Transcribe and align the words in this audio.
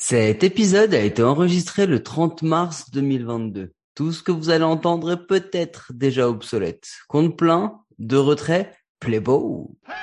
Cet 0.00 0.44
épisode 0.44 0.94
a 0.94 1.00
été 1.00 1.24
enregistré 1.24 1.84
le 1.86 2.04
30 2.04 2.42
mars 2.42 2.88
2022. 2.92 3.72
Tout 3.96 4.12
ce 4.12 4.22
que 4.22 4.30
vous 4.30 4.48
allez 4.48 4.62
entendre 4.62 5.10
est 5.10 5.26
peut-être 5.26 5.90
déjà 5.92 6.28
obsolète. 6.28 6.88
Compte 7.08 7.36
plein, 7.36 7.80
de 7.98 8.16
retrait, 8.16 8.76
play. 9.00 9.16
Hey, 9.18 9.98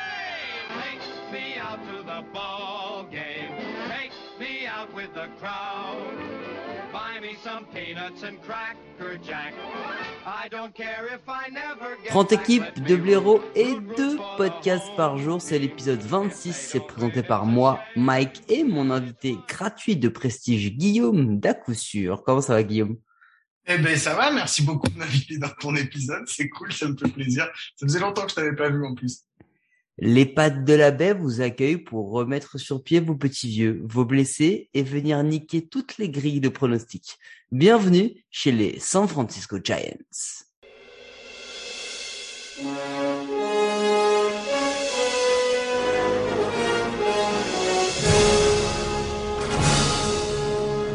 30 10.49 12.29
back. 12.29 12.31
équipes, 12.31 12.63
2 12.87 12.97
blaireaux 12.97 13.41
et 13.55 13.73
root, 13.73 13.81
root 13.87 13.95
2 13.97 14.17
for 14.17 14.33
the 14.33 14.37
podcasts 14.37 14.95
par 14.95 15.17
jour. 15.17 15.41
C'est 15.41 15.59
l'épisode 15.59 16.01
26. 16.01 16.53
C'est 16.53 16.85
présenté 16.85 17.23
par 17.23 17.45
moi, 17.45 17.79
Mike, 17.95 18.43
et 18.49 18.63
mon 18.63 18.91
invité 18.91 19.37
gratuit 19.47 19.95
de 19.95 20.09
prestige, 20.09 20.75
Guillaume, 20.75 21.39
d'à 21.39 21.53
coup 21.53 21.73
sûr. 21.73 22.23
Comment 22.23 22.41
ça 22.41 22.53
va, 22.53 22.63
Guillaume? 22.63 22.97
Eh 23.67 23.79
ben 23.79 23.97
ça 23.97 24.13
va, 24.13 24.31
merci 24.31 24.61
beaucoup 24.61 24.87
de 24.89 24.97
m'inviter 24.97 25.39
dans 25.39 25.49
ton 25.59 25.75
épisode, 25.75 26.27
c'est 26.27 26.49
cool, 26.49 26.71
ça 26.71 26.87
me 26.87 26.95
fait 26.95 27.09
plaisir. 27.09 27.49
Ça 27.75 27.87
faisait 27.87 27.99
longtemps 27.99 28.23
que 28.23 28.29
je 28.29 28.35
t'avais 28.35 28.55
pas 28.55 28.69
vu 28.69 28.85
en 28.85 28.93
plus. 28.93 29.23
Les 29.97 30.25
pattes 30.25 30.65
de 30.65 30.73
la 30.73 30.91
baie 30.91 31.13
vous 31.13 31.39
accueillent 31.39 31.77
pour 31.77 32.11
remettre 32.11 32.57
sur 32.57 32.83
pied 32.83 32.99
vos 32.99 33.15
petits 33.15 33.47
vieux, 33.47 33.81
vos 33.85 34.03
blessés 34.03 34.69
et 34.73 34.83
venir 34.83 35.23
niquer 35.23 35.65
toutes 35.65 35.97
les 35.97 36.09
grilles 36.09 36.41
de 36.41 36.49
pronostics. 36.49 37.17
Bienvenue 37.53 38.25
chez 38.29 38.51
les 38.51 38.77
San 38.77 39.07
Francisco 39.07 39.57
Giants. 39.63 39.95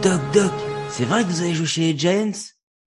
Doc, 0.03 0.21
Doc, 0.35 0.53
c'est 0.91 1.07
vrai 1.07 1.23
que 1.23 1.29
vous 1.29 1.41
avez 1.41 1.55
joué 1.55 1.67
chez 1.67 1.80
les 1.80 1.99
Giants? 1.99 2.33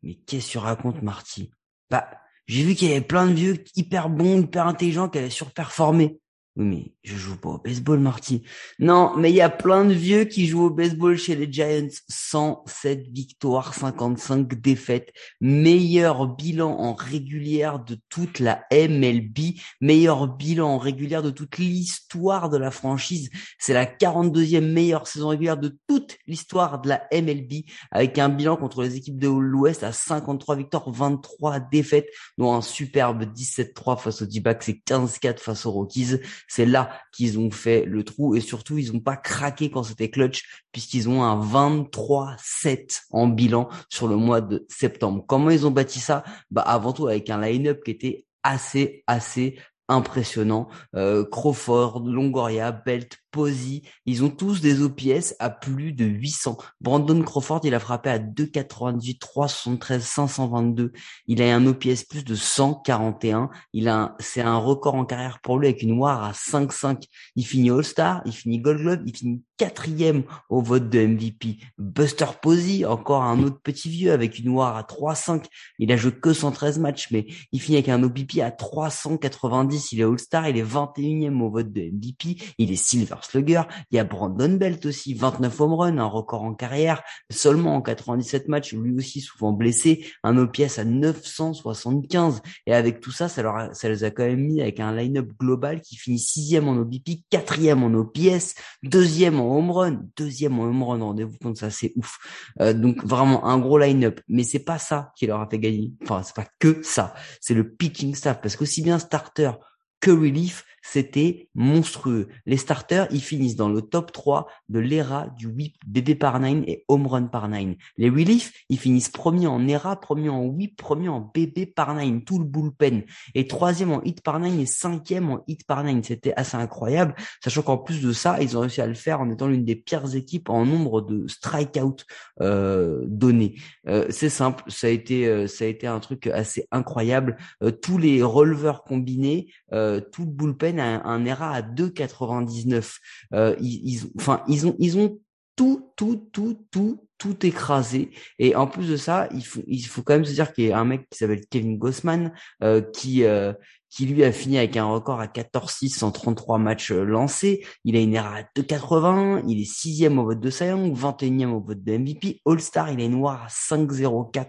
Mais 0.04 0.20
qu'est-ce 0.27 0.46
que 0.46 0.52
tu 0.52 0.57
racontes, 0.59 1.02
Marty? 1.02 1.49
Bah, 1.90 2.07
j'ai 2.48 2.63
vu 2.63 2.76
qu'il 2.76 2.90
y 2.90 2.91
avait 2.91 3.02
plein 3.02 3.27
de 3.27 3.34
vieux 3.34 3.63
hyper 3.76 4.10
bons, 4.10 4.41
hyper 4.41 4.68
intelligents 4.68 5.10
qui 5.10 5.20
avaient 5.20 5.30
surperformé. 5.30 6.18
Oui, 6.55 6.65
mais 6.65 6.93
je 7.04 7.15
joue 7.15 7.35
pas 7.35 7.49
au 7.49 7.57
baseball, 7.57 7.99
Marty. 7.99 8.43
Non, 8.77 9.18
mais 9.18 9.32
il 9.32 9.35
y 9.35 9.41
a 9.41 9.49
plein 9.49 9.85
de 9.85 9.93
vieux 9.93 10.26
qui 10.26 10.46
jouent 10.46 10.65
au 10.65 10.70
baseball 10.70 11.18
chez 11.18 11.35
les 11.35 11.51
Giants. 11.51 11.87
107 12.09 13.07
victoires, 13.12 13.73
55 13.73 14.54
défaites. 14.62 15.12
Meilleur 15.41 16.27
bilan 16.27 16.70
en 16.70 16.93
régulière 16.93 17.79
de 17.79 17.98
toute 18.09 18.37
la 18.37 18.65
MLB. 18.71 19.55
Meilleur 19.81 20.27
bilan 20.27 20.76
en 20.76 20.77
régulière 20.77 21.24
de 21.24 21.31
toute 21.31 21.57
l'histoire 21.57 22.51
de 22.51 22.57
la 22.57 22.70
franchise. 22.70 23.31
C'est 23.57 23.74
la 23.74 23.87
42e 23.87 24.62
meilleure 24.62 25.07
saison 25.07 25.29
régulière 25.29 25.57
de 25.57 25.76
toute 25.87 26.18
l'histoire 26.27 26.81
de 26.81 26.90
la 26.90 27.07
MLB. 27.12 27.63
Avec 27.90 28.20
un 28.20 28.29
bilan 28.29 28.57
contre 28.57 28.84
les 28.84 28.96
équipes 28.96 29.18
de 29.18 29.27
l'Ouest 29.27 29.81
à 29.81 29.91
53 29.91 30.55
victoires, 30.55 30.91
23 30.91 31.62
défaites, 31.62 32.09
dont 32.37 32.54
un 32.54 32.62
superbe 32.62 33.24
17-3 33.24 33.99
face 33.99 34.21
aux 34.21 34.27
D-backs 34.27 34.70
et 34.70 34.84
15-4 34.85 35.40
face 35.40 35.65
aux 35.65 35.71
Rockies. 35.71 36.20
C'est 36.55 36.68
là 36.68 36.91
qu'ils 37.12 37.40
ont 37.40 37.49
fait 37.49 37.84
le 37.84 38.04
trou 38.04 38.35
et 38.35 38.40
surtout 38.40 38.77
ils 38.77 38.93
n'ont 38.93 38.99
pas 38.99 39.18
craqué 39.18 39.71
quand 39.71 39.82
c'était 39.82 40.12
clutch 40.12 40.43
puisqu'ils 40.71 41.09
ont 41.09 41.23
un 41.23 41.43
23-7 41.43 43.05
en 43.09 43.26
bilan 43.26 43.70
sur 43.90 44.07
le 44.07 44.18
mois 44.18 44.40
de 44.40 44.63
septembre. 44.70 45.26
Comment 45.27 45.49
ils 45.49 45.65
ont 45.65 45.71
bâti 45.71 45.99
ça? 45.99 46.24
Bah 46.51 46.62
avant 46.62 46.93
tout 46.93 47.07
avec 47.07 47.31
un 47.31 47.41
line-up 47.41 47.84
qui 47.84 47.90
était 47.90 48.26
assez 48.43 49.04
assez 49.07 49.57
impressionnant. 49.90 50.68
Euh, 50.96 51.26
Crawford, 51.26 52.04
Longoria, 52.05 52.71
Belt, 52.71 53.18
Posey, 53.34 53.81
ils 54.05 54.23
ont 54.23 54.29
tous 54.29 54.62
des 54.62 54.81
OPS 54.84 55.34
à 55.39 55.49
plus 55.49 55.91
de 55.91 56.05
800. 56.05 56.55
Brandon 56.79 57.21
Crawford, 57.23 57.62
il 57.63 57.73
a 57.73 57.79
frappé 57.79 58.12
à 58.12 58.20
2,98, 58.20 59.17
373, 59.17 60.03
522. 60.03 60.93
Il 61.27 61.41
a 61.41 61.53
un 61.53 61.65
OPS 61.65 62.03
plus 62.07 62.23
de 62.23 62.35
141. 62.35 63.49
Il 63.73 63.90
a, 63.90 64.16
c'est 64.19 64.41
un 64.41 64.58
record 64.58 64.96
en 64.96 65.03
carrière 65.03 65.40
pour 65.41 65.58
lui 65.58 65.68
avec 65.68 65.81
une 65.81 65.97
WAR 65.97 66.24
à 66.24 66.31
5,5. 66.31 67.03
Il 67.35 67.46
finit 67.46 67.72
All-Star, 67.72 68.22
il 68.25 68.34
finit 68.34 68.59
Gold 68.59 68.80
Glove, 68.80 69.00
il 69.06 69.18
finit 69.18 69.41
quatrième 69.58 70.24
au 70.50 70.62
vote 70.62 70.90
de 70.90 71.06
MVP. 71.06 71.58
Buster 71.79 72.28
Posey, 72.40 72.85
encore 72.85 73.24
un 73.24 73.41
autre 73.41 73.59
petit 73.62 73.90
vieux 73.90 74.12
avec 74.12 74.38
une 74.38 74.50
WAR 74.50 74.78
à 74.78 74.84
3,5. 74.84 75.46
Il 75.79 75.91
a 75.91 75.97
joué 75.97 76.12
que 76.12 76.34
113 76.34 76.78
matchs, 76.78 77.08
mais 77.09 77.25
il 77.52 77.59
finit 77.59 77.78
avec 77.78 77.90
un 77.90 78.03
OBP 78.03 78.40
à 78.44 78.52
390. 78.52 79.91
Il 79.91 80.02
est 80.02 80.03
All-Star, 80.03 80.47
il 80.47 80.58
est 80.58 80.63
21e 80.63 81.41
au 81.41 81.50
vote 81.50 81.72
de 81.72 81.81
MVP. 81.81 82.38
Il 82.59 82.72
est 82.72 82.75
Silver 82.75 83.22
Slugger. 83.25 83.63
Il 83.91 83.95
y 83.95 84.00
a 84.00 84.03
Brandon 84.03 84.50
Belt 84.53 84.85
aussi, 84.85 85.13
29 85.13 85.59
home 85.61 85.73
runs, 85.73 85.97
un 85.97 86.06
record 86.06 86.44
en 86.44 86.53
carrière, 86.53 87.01
seulement 87.31 87.75
en 87.75 87.81
97 87.81 88.47
matchs, 88.47 88.73
lui 88.73 88.95
aussi 88.95 89.22
souvent 89.22 89.51
blessé, 89.51 90.06
un 90.23 90.38
OPS 90.38 90.79
à 90.79 90.84
975. 90.85 92.41
Et 92.67 92.73
avec 92.73 93.00
tout 93.00 93.11
ça, 93.11 93.29
ça, 93.29 93.41
leur 93.44 93.56
a- 93.56 93.73
ça 93.73 93.89
les 93.89 94.03
a 94.03 94.11
quand 94.11 94.23
même 94.25 94.41
mis 94.41 94.61
avec 94.61 94.79
un 94.79 94.95
line-up 94.95 95.29
global 95.39 95.81
qui 95.81 95.95
finit 95.95 96.19
sixième 96.19 96.67
en 96.67 96.73
OBP, 96.78 97.23
quatrième 97.29 97.84
en 97.84 97.94
OPS, 97.94 98.56
deuxième 98.84 99.40
en 99.40 99.57
home 99.57 99.72
run, 99.72 100.01
deuxième 100.17 100.59
en 100.59 100.63
home 100.63 100.84
run. 100.84 101.00
Rendez-vous 101.03 101.38
compte, 101.41 101.57
ça 101.57 101.69
c'est 101.69 101.94
ouf. 101.95 102.17
Euh, 102.61 102.73
donc 102.73 103.03
vraiment 103.03 103.45
un 103.45 103.57
gros 103.57 103.78
line-up. 103.78 104.19
Mais 104.28 104.44
c'est 104.44 104.59
pas 104.63 104.79
ça 104.79 105.11
qui 105.17 105.28
leur 105.28 105.41
a 105.41 105.47
fait 105.50 105.59
gagner. 105.59 105.94
Enfin, 106.03 106.22
c'est 106.23 106.35
pas 106.35 106.47
que 106.59 106.81
ça. 106.84 107.13
C'est 107.41 107.53
le 107.53 107.69
pitching 107.69 108.16
staff 108.16 108.41
parce 108.41 108.55
qu'aussi 108.55 108.81
bien 108.81 109.00
starter 109.00 109.51
que 110.00 110.11
relief, 110.11 110.66
c'était 110.84 111.50
monstrueux. 111.56 112.28
Les 112.46 112.58
starters, 112.58 113.08
ils 113.10 113.22
finissent 113.22 113.56
dans 113.56 113.70
le 113.70 113.82
top 113.82 114.12
3 114.12 114.48
de 114.70 114.80
l'ERA 114.80 115.28
du 115.38 115.48
whip 115.48 115.76
BB 115.88 116.16
par 116.16 116.40
9 116.40 116.64
et 116.68 116.84
home 116.90 117.08
run 117.08 117.24
par 117.24 117.48
9. 117.48 117.76
Les 117.98 118.10
relief, 118.10 118.52
ils 118.70 118.78
finissent 118.78 119.10
premier 119.10 119.48
en 119.48 119.66
ERA, 119.68 120.00
premier 120.00 120.30
en 120.30 120.44
whip, 120.44 120.76
premier 120.78 121.08
en 121.08 121.22
BB 121.22 121.74
par 121.74 121.96
9, 121.96 122.26
tout 122.26 122.38
le 122.38 122.46
bullpen. 122.46 123.04
Et 123.34 123.48
troisième 123.48 123.92
en 123.92 124.04
hit 124.04 124.22
par 124.22 124.40
9 124.40 124.60
et 124.60 124.66
cinquième 124.66 125.30
en 125.32 125.44
hit 125.48 125.66
par 125.66 125.84
9. 125.84 126.04
C'était 126.04 126.34
assez 126.36 126.58
incroyable, 126.58 127.16
sachant 127.42 127.62
qu'en 127.62 127.78
plus 127.78 128.02
de 128.02 128.12
ça, 128.12 128.42
ils 128.42 128.58
ont 128.58 128.62
réussi 128.62 128.82
à 128.82 128.88
le 128.88 128.94
faire 128.94 129.22
en 129.22 129.30
étant 129.30 129.48
l'une 129.48 129.66
des 129.66 129.78
pires 129.78 130.16
équipes 130.16 130.50
en 130.50 130.66
nombre 130.66 131.02
de 131.02 131.28
strikeouts 131.28 132.04
euh, 132.42 133.04
donnés. 133.08 133.56
Euh, 133.88 134.06
c'est 134.10 134.30
simple, 134.30 134.64
ça 134.68 134.88
a 134.88 134.90
été 134.90 135.28
euh, 135.28 135.48
ça 135.48 135.64
a 135.64 135.68
été 135.68 135.88
un 135.88 136.00
truc 136.00 136.28
assez 136.28 136.68
incroyable. 136.72 137.38
Tous 137.82 137.98
les 137.98 138.22
releveurs 138.22 138.84
combinés, 138.84 139.48
tout 139.72 140.26
le 140.26 140.32
bullpen 140.32 140.72
un, 140.79 141.25
ERA 141.25 141.51
à 141.51 141.61
2,99. 141.61 142.97
Euh, 143.34 143.56
ils, 143.59 144.01
enfin, 144.17 144.44
ils 144.47 144.67
ont 144.67 144.75
ils 144.79 144.97
ont 144.97 145.19
tout 145.56 145.91
tout 145.95 146.28
tout 146.31 146.66
tout 146.72 147.07
tout 147.23 147.45
écrasé. 147.45 148.11
Et 148.38 148.53
en 148.53 148.67
plus 148.67 148.89
de 148.89 148.97
ça, 148.97 149.29
il 149.34 149.45
faut 149.45 149.61
il 149.66 149.85
faut 149.85 150.01
quand 150.01 150.13
même 150.13 150.25
se 150.25 150.34
dire 150.34 150.51
qu'il 150.51 150.66
y 150.66 150.72
a 150.73 150.79
un 150.79 150.84
mec 150.84 151.07
qui 151.09 151.17
s'appelle 151.17 151.45
Kevin 151.50 151.78
Gossman 151.78 152.34
euh, 152.61 152.81
qui 152.81 153.23
euh, 153.23 153.53
qui 153.94 154.07
lui 154.07 154.23
a 154.23 154.31
fini 154.31 154.57
avec 154.57 154.75
un 154.75 154.85
record 154.85 155.19
à 155.19 155.28
14-6 155.28 156.03
en 156.03 156.09
33 156.09 156.57
matchs 156.57 156.91
euh, 156.91 157.03
lancés. 157.03 157.63
Il 157.85 157.95
a 157.95 158.00
une 158.00 158.16
ERA 158.16 158.38
à 158.38 158.41
2,80. 158.41 159.44
Il 159.47 159.61
est 159.61 159.72
sixième 159.72 160.17
au 160.17 160.25
vote 160.25 160.39
de 160.39 160.50
Cy 160.50 160.66
Young, 160.66 160.91
21e 160.95 161.51
au 161.51 161.59
vote 161.59 161.84
de 161.84 161.97
MVP. 161.97 162.41
All-Star, 162.47 162.91
il 162.91 163.00
est 163.00 163.07
noir 163.07 163.44
à 163.44 163.47
5,04. 163.50 164.45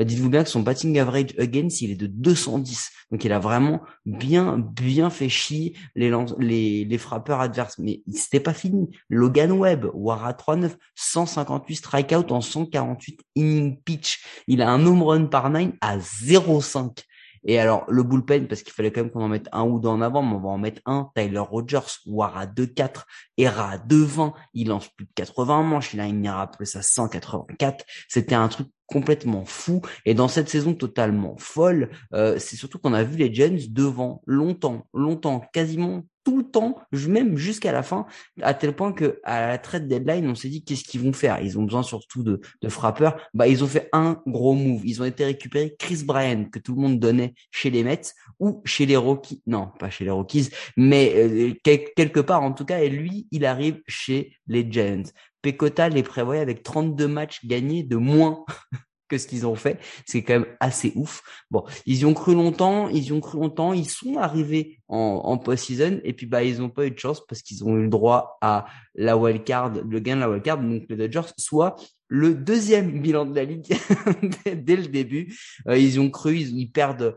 Euh, 0.00 0.04
Dites-vous 0.04 0.28
bien 0.28 0.42
que 0.42 0.50
son 0.50 0.62
batting 0.62 0.98
average 0.98 1.36
against, 1.38 1.82
il 1.82 1.92
est 1.92 1.96
de 1.96 2.08
210. 2.08 2.90
Donc 3.12 3.24
il 3.24 3.32
a 3.32 3.38
vraiment 3.38 3.80
bien, 4.06 4.58
bien 4.58 5.08
fait 5.08 5.28
chier 5.28 5.76
les, 5.94 6.12
les, 6.40 6.84
les 6.84 6.98
frappeurs 6.98 7.40
adverses. 7.40 7.78
Mais 7.78 8.02
c'était 8.12 8.40
pas 8.40 8.54
fini. 8.54 8.88
Logan 9.08 9.52
Webb, 9.52 9.88
War 9.94 10.24
à 10.24 10.32
3,9, 10.32 10.72
158 10.96 11.80
en 12.16 12.40
148 12.40 13.20
inning 13.36 13.80
pitch. 13.82 14.24
Il 14.46 14.62
a 14.62 14.70
un 14.70 14.84
home 14.86 15.02
run 15.02 15.24
par 15.26 15.50
9 15.50 15.72
à 15.80 15.98
0,5. 15.98 17.04
Et 17.44 17.58
alors, 17.58 17.84
le 17.88 18.02
bullpen, 18.02 18.46
parce 18.48 18.62
qu'il 18.62 18.72
fallait 18.72 18.92
quand 18.92 19.00
même 19.00 19.10
qu'on 19.10 19.22
en 19.22 19.28
mette 19.28 19.48
un 19.52 19.64
ou 19.64 19.80
deux 19.80 19.88
en 19.88 20.02
avant, 20.02 20.22
mais 20.22 20.34
on 20.34 20.40
va 20.40 20.48
en 20.50 20.58
mettre 20.58 20.82
un. 20.84 21.10
Tyler 21.14 21.38
Rogers, 21.38 22.00
War 22.06 22.36
à 22.36 22.46
2,4, 22.46 23.04
Era 23.38 23.70
à 23.70 23.78
2,20. 23.78 24.34
Il 24.52 24.68
lance 24.68 24.88
plus 24.88 25.06
de 25.06 25.10
80 25.14 25.62
manches. 25.62 25.94
Il 25.94 26.00
a 26.00 26.06
une 26.06 26.24
ERA 26.24 26.50
plus 26.50 26.76
à 26.76 26.82
184. 26.82 27.84
C'était 28.08 28.34
un 28.34 28.48
truc 28.48 28.68
complètement 28.86 29.44
fou. 29.46 29.80
Et 30.04 30.14
dans 30.14 30.28
cette 30.28 30.50
saison 30.50 30.74
totalement 30.74 31.36
folle, 31.38 31.90
euh, 32.12 32.38
c'est 32.38 32.56
surtout 32.56 32.78
qu'on 32.78 32.92
a 32.92 33.04
vu 33.04 33.16
les 33.16 33.32
Giants 33.32 33.56
devant 33.70 34.20
longtemps, 34.26 34.86
longtemps, 34.92 35.42
quasiment 35.52 36.02
tout 36.24 36.38
le 36.38 36.44
temps, 36.44 36.76
même 37.08 37.36
jusqu'à 37.36 37.72
la 37.72 37.82
fin, 37.82 38.06
à 38.42 38.54
tel 38.54 38.74
point 38.74 38.92
que 38.92 39.20
à 39.24 39.48
la 39.48 39.58
trade 39.58 39.88
deadline, 39.88 40.28
on 40.28 40.34
s'est 40.34 40.48
dit 40.48 40.62
qu'est-ce 40.64 40.84
qu'ils 40.84 41.00
vont 41.00 41.12
faire? 41.12 41.40
Ils 41.40 41.58
ont 41.58 41.62
besoin 41.62 41.82
surtout 41.82 42.22
de, 42.22 42.40
de 42.62 42.68
frappeurs. 42.68 43.16
Bah, 43.34 43.48
ils 43.48 43.64
ont 43.64 43.66
fait 43.66 43.88
un 43.92 44.20
gros 44.26 44.54
move. 44.54 44.82
Ils 44.84 45.00
ont 45.02 45.04
été 45.04 45.24
récupérer 45.24 45.74
Chris 45.78 46.02
Bryan 46.04 46.48
que 46.50 46.58
tout 46.58 46.74
le 46.74 46.80
monde 46.82 46.98
donnait 47.00 47.34
chez 47.50 47.70
les 47.70 47.82
Mets 47.84 48.00
ou 48.38 48.62
chez 48.64 48.86
les 48.86 48.96
Rockies. 48.96 49.42
Non, 49.46 49.68
pas 49.78 49.90
chez 49.90 50.04
les 50.04 50.10
Rockies, 50.10 50.50
mais 50.76 51.12
euh, 51.16 51.54
quel- 51.64 51.84
quelque 51.96 52.20
part 52.20 52.42
en 52.42 52.52
tout 52.52 52.64
cas. 52.64 52.80
Et 52.80 52.88
lui, 52.90 53.26
il 53.30 53.44
arrive 53.44 53.80
chez 53.86 54.36
les 54.46 54.66
Giants. 54.70 55.02
Pecota 55.42 55.88
les 55.88 56.02
prévoyait 56.02 56.42
avec 56.42 56.62
32 56.62 57.08
matchs 57.08 57.44
gagnés 57.46 57.82
de 57.82 57.96
moins 57.96 58.44
que 59.10 59.18
ce 59.18 59.26
qu'ils 59.26 59.46
ont 59.46 59.56
fait. 59.56 59.78
C'est 60.06 60.22
quand 60.22 60.34
même 60.34 60.46
assez 60.60 60.92
ouf. 60.94 61.22
Bon, 61.50 61.64
ils 61.84 61.98
y 61.98 62.04
ont 62.06 62.14
cru 62.14 62.34
longtemps, 62.34 62.88
ils 62.88 63.04
y 63.04 63.12
ont 63.12 63.20
cru 63.20 63.38
longtemps, 63.38 63.74
ils 63.74 63.90
sont 63.90 64.16
arrivés 64.16 64.78
en, 64.88 65.20
en 65.24 65.36
post-season 65.36 66.00
et 66.04 66.14
puis 66.14 66.26
bah 66.26 66.42
ils 66.42 66.62
ont 66.62 66.70
pas 66.70 66.86
eu 66.86 66.90
de 66.90 66.98
chance 66.98 67.20
parce 67.26 67.42
qu'ils 67.42 67.64
ont 67.64 67.76
eu 67.76 67.82
le 67.82 67.88
droit 67.88 68.38
à 68.40 68.66
la 68.94 69.18
wild 69.18 69.44
card, 69.44 69.72
le 69.86 70.00
gain 70.00 70.16
de 70.16 70.20
la 70.20 70.30
wild 70.30 70.42
card, 70.42 70.58
donc 70.58 70.84
les 70.88 70.96
Dodgers, 70.96 71.32
soit 71.36 71.76
le 72.08 72.34
deuxième 72.34 73.00
bilan 73.02 73.26
de 73.26 73.34
la 73.34 73.44
ligue 73.44 73.66
dès 74.44 74.76
le 74.76 74.86
début. 74.86 75.36
Euh, 75.68 75.76
ils 75.76 75.94
y 75.94 75.98
ont 75.98 76.10
cru, 76.10 76.36
ils, 76.36 76.56
ils 76.58 76.70
perdent. 76.70 77.16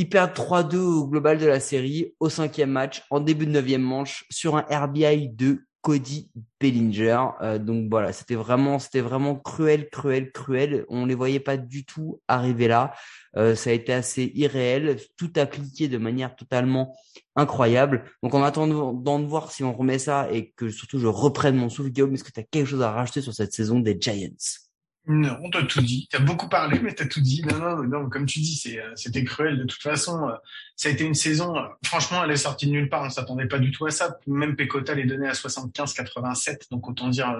Ils 0.00 0.08
perdent 0.08 0.30
3-2 0.30 0.76
au 0.76 1.08
global 1.08 1.38
de 1.38 1.46
la 1.46 1.58
série 1.58 2.14
au 2.20 2.28
cinquième 2.28 2.70
match 2.70 3.02
en 3.10 3.18
début 3.18 3.46
de 3.46 3.50
neuvième 3.50 3.82
manche 3.82 4.26
sur 4.30 4.56
un 4.56 4.64
RBI 4.70 5.28
de 5.30 5.64
Cody 5.80 6.30
Bellinger. 6.60 7.28
Euh, 7.40 7.58
donc 7.58 7.88
voilà, 7.90 8.12
c'était 8.12 8.34
vraiment, 8.34 8.78
c'était 8.78 9.00
vraiment 9.00 9.36
cruel, 9.36 9.88
cruel, 9.90 10.32
cruel. 10.32 10.84
On 10.88 11.06
les 11.06 11.14
voyait 11.14 11.40
pas 11.40 11.56
du 11.56 11.84
tout 11.84 12.20
arriver 12.28 12.68
là. 12.68 12.92
Euh, 13.36 13.54
ça 13.54 13.70
a 13.70 13.72
été 13.72 13.92
assez 13.92 14.32
irréel, 14.34 14.98
tout 15.16 15.32
appliqué 15.36 15.88
de 15.88 15.98
manière 15.98 16.34
totalement 16.36 16.96
incroyable. 17.36 18.04
Donc 18.22 18.34
en 18.34 18.42
attendant 18.42 18.92
de 18.92 19.26
voir 19.26 19.52
si 19.52 19.62
on 19.64 19.72
remet 19.72 19.98
ça 19.98 20.28
et 20.32 20.50
que 20.50 20.70
surtout 20.70 20.98
je 20.98 21.06
reprenne 21.06 21.56
mon 21.56 21.68
souffle, 21.68 21.90
Guillaume, 21.90 22.14
est-ce 22.14 22.24
que 22.24 22.32
tu 22.32 22.40
as 22.40 22.44
quelque 22.44 22.66
chose 22.66 22.82
à 22.82 22.90
rajouter 22.90 23.20
sur 23.20 23.34
cette 23.34 23.52
saison 23.52 23.78
des 23.78 23.96
Giants? 24.00 24.67
Non, 25.08 25.38
on 25.42 25.48
t'a 25.48 25.62
tout 25.62 25.80
dit. 25.80 26.06
T'as 26.10 26.18
beaucoup 26.18 26.50
parlé, 26.50 26.80
mais 26.80 26.92
t'as 26.92 27.06
tout 27.06 27.22
dit. 27.22 27.42
Non, 27.42 27.58
non, 27.58 27.82
non. 27.82 28.10
Comme 28.10 28.26
tu 28.26 28.40
dis, 28.40 28.60
euh, 28.78 28.92
c'était 28.94 29.24
cruel. 29.24 29.56
De 29.56 29.64
toute 29.64 29.80
façon, 29.80 30.28
euh, 30.28 30.34
ça 30.76 30.90
a 30.90 30.92
été 30.92 31.04
une 31.04 31.14
saison. 31.14 31.56
Euh, 31.56 31.62
franchement, 31.82 32.22
elle 32.22 32.30
est 32.30 32.36
sortie 32.36 32.66
de 32.66 32.72
nulle 32.72 32.90
part. 32.90 33.04
On 33.04 33.08
s'attendait 33.08 33.48
pas 33.48 33.58
du 33.58 33.70
tout 33.70 33.86
à 33.86 33.90
ça. 33.90 34.18
Même 34.26 34.54
Pecota 34.54 34.94
les 34.94 35.04
donnait 35.04 35.28
à 35.28 35.32
75-87. 35.32 36.70
Donc 36.70 36.86
autant 36.90 37.08
dire, 37.08 37.34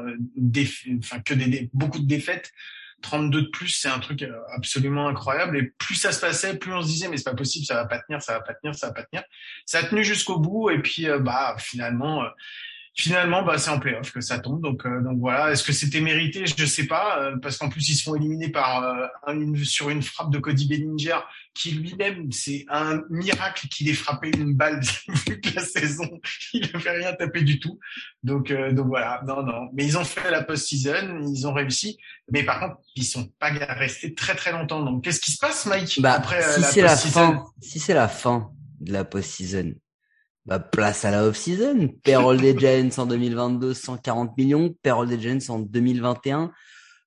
enfin 0.99 1.21
que 1.21 1.35
des, 1.35 1.69
beaucoup 1.75 1.99
de 1.99 2.07
défaites. 2.07 2.53
32 3.03 3.43
de 3.43 3.47
plus, 3.49 3.69
c'est 3.69 3.89
un 3.89 4.01
truc 4.01 4.25
absolument 4.57 5.07
incroyable. 5.07 5.59
Et 5.59 5.63
plus 5.63 5.95
ça 5.95 6.11
se 6.11 6.21
passait, 6.21 6.57
plus 6.57 6.73
on 6.73 6.83
se 6.83 6.89
disait, 6.89 7.09
mais 7.09 7.17
c'est 7.17 7.31
pas 7.31 7.37
possible, 7.37 7.65
ça 7.65 7.75
va 7.75 7.85
pas 7.85 8.01
tenir, 8.01 8.21
ça 8.21 8.33
va 8.33 8.41
pas 8.41 8.55
tenir, 8.55 8.75
ça 8.75 8.89
va 8.89 8.93
pas 8.95 9.05
tenir. 9.05 9.23
Ça 9.67 9.79
a 9.79 9.83
tenu 9.85 10.03
jusqu'au 10.03 10.41
bout. 10.41 10.71
Et 10.71 10.81
puis, 10.81 11.07
bah, 11.21 11.55
finalement, 11.59 12.25
finalement, 12.95 13.43
bah, 13.43 13.59
c'est 13.59 13.71
en 13.71 13.79
playoff 13.79 14.13
que 14.13 14.21
ça 14.21 14.39
tombe. 14.39 14.61
Donc, 14.63 14.85
euh, 14.85 15.01
donc 15.03 15.19
voilà. 15.19 15.53
Est-ce 15.53 15.63
que 15.63 15.73
c'était 15.73 16.01
mérité? 16.01 16.45
Je 16.47 16.65
sais 16.67 16.87
pas, 16.87 17.21
euh, 17.21 17.37
parce 17.41 17.57
qu'en 17.57 17.69
plus 17.69 17.89
ils 17.89 17.95
se 17.95 18.03
font 18.03 18.15
éliminer 18.15 18.49
par 18.49 18.83
euh, 18.83 19.07
une, 19.33 19.57
sur 19.65 19.91
une 19.91 20.03
frappe 20.03 20.31
de 20.31 20.39
Cody 20.39 20.67
Bellinger, 20.67 21.19
qui 21.55 21.73
lui-même, 21.73 22.31
c'est 22.33 22.67
un 22.69 23.03
miracle 23.11 23.69
qu'il 23.69 23.89
ait 23.89 23.95
frappé 23.95 24.31
une 24.37 24.55
balle 24.55 24.81
vu 25.27 25.41
que 25.41 25.55
la 25.55 25.65
saison, 25.65 26.09
il 26.53 26.71
n'avait 26.73 26.99
rien 26.99 27.13
tapé 27.15 27.43
du 27.43 27.61
tout. 27.61 27.79
Donc, 28.23 28.53
donc 28.53 28.87
voilà. 28.87 29.23
Non, 29.27 29.43
non. 29.43 29.69
Mais 29.73 29.85
ils 29.85 29.97
ont 29.99 30.05
fait 30.05 30.31
la 30.31 30.43
post-season, 30.43 31.21
ils 31.23 31.47
ont 31.47 31.53
réussi. 31.53 31.99
Mais 32.31 32.43
par 32.43 32.61
contre, 32.61 32.77
ils 32.95 33.05
sont 33.05 33.29
pas 33.39 33.51
restés 33.51 34.15
très 34.15 34.35
très 34.35 34.53
longtemps. 34.53 34.83
Donc, 34.83 35.05
qu'est-ce 35.05 35.21
qui 35.21 35.33
se 35.33 35.39
passe, 35.39 35.67
Mike 35.67 36.01
bah, 36.01 36.15
après 36.15 36.43
si 36.43 36.63
c'est 36.63 36.83
la 36.83 36.97
fin, 36.97 37.45
si 37.61 37.79
c'est 37.81 37.95
la 37.95 38.09
fin 38.09 38.51
de 38.81 38.93
la 38.93 39.05
post-season, 39.05 39.75
bah, 40.49 40.59
place 40.59 41.05
à 41.05 41.11
la 41.11 41.25
off-season. 41.25 41.91
Payroll 42.03 42.39
des 42.39 42.59
Giants 42.59 42.89
en 42.97 43.05
2022, 43.05 43.75
140 43.75 44.37
millions. 44.39 44.75
Payroll 44.83 45.09
des 45.09 45.21
Giants 45.21 45.55
en 45.55 45.59
2021, 45.59 46.51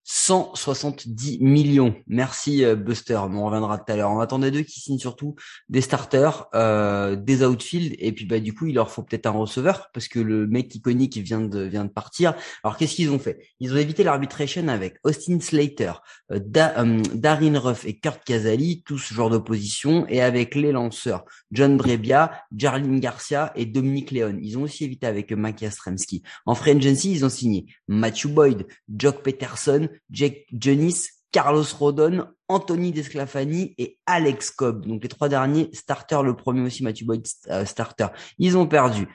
170 0.04 1.40
millions. 1.42 1.96
Merci 2.08 2.66
euh, 2.66 2.76
Buster, 2.76 3.20
on 3.30 3.46
reviendra 3.46 3.78
tout 3.78 3.92
à 3.92 3.96
l'heure. 3.96 4.12
On 4.12 4.20
attendait 4.20 4.52
d'eux 4.52 4.64
qui 4.64 4.80
signent 4.80 5.00
surtout 5.00 5.36
des 5.70 5.82
starters, 5.82 6.48
euh, 6.56 7.16
des 7.16 7.44
outfield, 7.44 7.96
et 8.00 8.12
puis 8.12 8.26
bah 8.26 8.40
du 8.40 8.54
coup 8.54 8.68
il 8.68 8.76
leur 8.76 8.92
faut 8.92 9.04
peut-être 9.04 9.28
un 9.28 9.32
receveur 9.32 9.90
parce 9.94 10.08
que 10.08 10.20
le 10.20 10.48
mec 10.48 10.74
iconique 10.74 11.18
vient 11.18 11.42
de 11.42 11.62
vient 11.62 11.86
de 11.86 11.90
partir. 11.90 12.34
Alors 12.64 12.78
qu'est-ce 12.78 12.96
qu'ils 12.96 13.12
ont 13.12 13.20
fait? 13.20 13.40
Ils 13.60 13.74
ont 13.74 13.78
évité 13.78 14.04
l'arbitration 14.04 14.68
avec 14.68 14.98
Austin 15.04 15.40
Slater, 15.40 15.94
euh, 16.32 16.40
euh, 16.58 17.02
Darin 17.14 17.60
Ruff 17.60 17.86
et 17.86 18.00
Kurt 18.00 18.24
Casali, 18.24 18.84
tous 18.86 18.98
ce 18.98 19.14
genre 19.14 19.30
d'opposition, 19.30 20.06
et 20.08 20.22
avec 20.22 20.56
les 20.56 20.72
lanceurs 20.72 21.26
John 21.52 21.78
Brebbia, 21.78 22.32
Jarlin 22.56 22.98
Garcia 22.98 23.52
et 23.56 23.66
Dominique 23.66 24.12
Leon. 24.12 24.38
Ils 24.42 24.58
ont 24.58 24.64
aussi 24.64 24.86
évité 24.86 25.08
avec 25.08 25.32
Mike 25.32 25.66
Stremski. 25.70 26.24
En 26.46 26.56
free 26.56 26.72
agency, 26.72 27.12
ils 27.12 27.26
ont 27.26 27.30
signé 27.30 27.68
Matthew 27.88 28.28
Boyd, 28.28 28.68
Jock 28.90 29.22
Peterson, 29.24 29.90
Jake 30.10 30.46
Jonis, 30.52 31.08
Carlos 31.32 31.66
Rodon, 31.78 32.28
Anthony 32.48 32.92
Desclafani 32.92 33.74
et 33.78 33.98
Alex 34.06 34.52
Cobb. 34.52 34.86
Donc 34.86 35.04
les 35.04 35.10
trois 35.10 35.30
derniers 35.30 35.70
starters, 35.74 36.24
le 36.24 36.36
premier 36.36 36.62
aussi 36.62 36.84
Matthew 36.84 37.06
Boyd 37.06 37.26
euh, 37.50 37.66
starter. 37.66 38.08
Ils 38.38 38.58
ont 38.58 38.68
perdu 38.68 39.08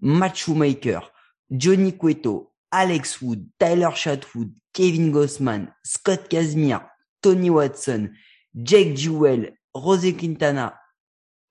Matt 0.00 0.46
Maker, 0.48 1.12
Johnny 1.50 1.96
Cueto, 1.96 2.52
Alex 2.70 3.20
Wood, 3.20 3.44
Tyler 3.58 3.90
Chatwood, 3.94 4.50
Kevin 4.72 5.10
Gossman, 5.10 5.72
Scott 5.84 6.28
Casimir, 6.28 6.86
Tony 7.22 7.50
Watson, 7.50 8.10
Jake 8.54 8.96
Jewell, 8.96 9.54
Rosé 9.72 10.14
Quintana 10.14 10.74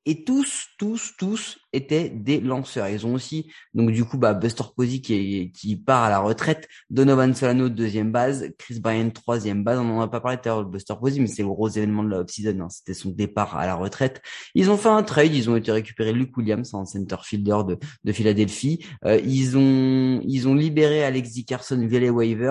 et 0.05 0.23
tous, 0.23 0.67
tous, 0.77 1.13
tous 1.17 1.57
étaient 1.71 2.09
des 2.09 2.39
lanceurs. 2.39 2.87
Ils 2.89 3.05
ont 3.05 3.13
aussi, 3.13 3.51
donc 3.73 3.91
du 3.91 4.03
coup, 4.05 4.17
bah, 4.17 4.33
Buster 4.33 4.63
Posey 4.75 4.99
qui, 4.99 5.51
qui 5.51 5.75
part 5.75 6.03
à 6.03 6.09
la 6.09 6.19
retraite, 6.19 6.67
Donovan 6.89 7.33
Solano 7.33 7.69
deuxième 7.69 8.11
base, 8.11 8.49
Chris 8.57 8.79
Bryan 8.79 9.11
troisième 9.11 9.63
base. 9.63 9.79
On 9.79 9.85
n'en 9.85 10.01
a 10.01 10.07
pas 10.07 10.19
parlé 10.19 10.37
tout 10.37 10.49
à 10.49 10.53
l'heure 10.53 10.65
de 10.65 10.69
Buster 10.69 10.93
Posey, 10.99 11.19
mais 11.19 11.27
c'est 11.27 11.41
le 11.41 11.47
gros 11.47 11.69
événement 11.69 12.03
de 12.03 12.09
la 12.09 12.19
off-season. 12.19 12.59
Hein. 12.61 12.69
C'était 12.69 12.93
son 12.93 13.09
départ 13.09 13.55
à 13.55 13.65
la 13.65 13.75
retraite. 13.75 14.21
Ils 14.55 14.69
ont 14.69 14.77
fait 14.77 14.89
un 14.89 15.03
trade. 15.03 15.33
Ils 15.33 15.49
ont 15.49 15.55
été 15.55 15.71
récupérer 15.71 16.13
Luke 16.13 16.35
Williams, 16.37 16.73
un 16.73 16.85
center 16.85 17.17
fielder 17.23 17.59
de, 17.67 17.77
de 18.03 18.11
Philadelphie. 18.11 18.85
Euh, 19.05 19.19
ils 19.23 19.57
ont, 19.57 20.21
ils 20.25 20.47
ont 20.47 20.55
libéré 20.55 21.03
Alex 21.03 21.31
Dickerson 21.31 21.85
via 21.87 21.99
les 21.99 22.09
waivers 22.09 22.43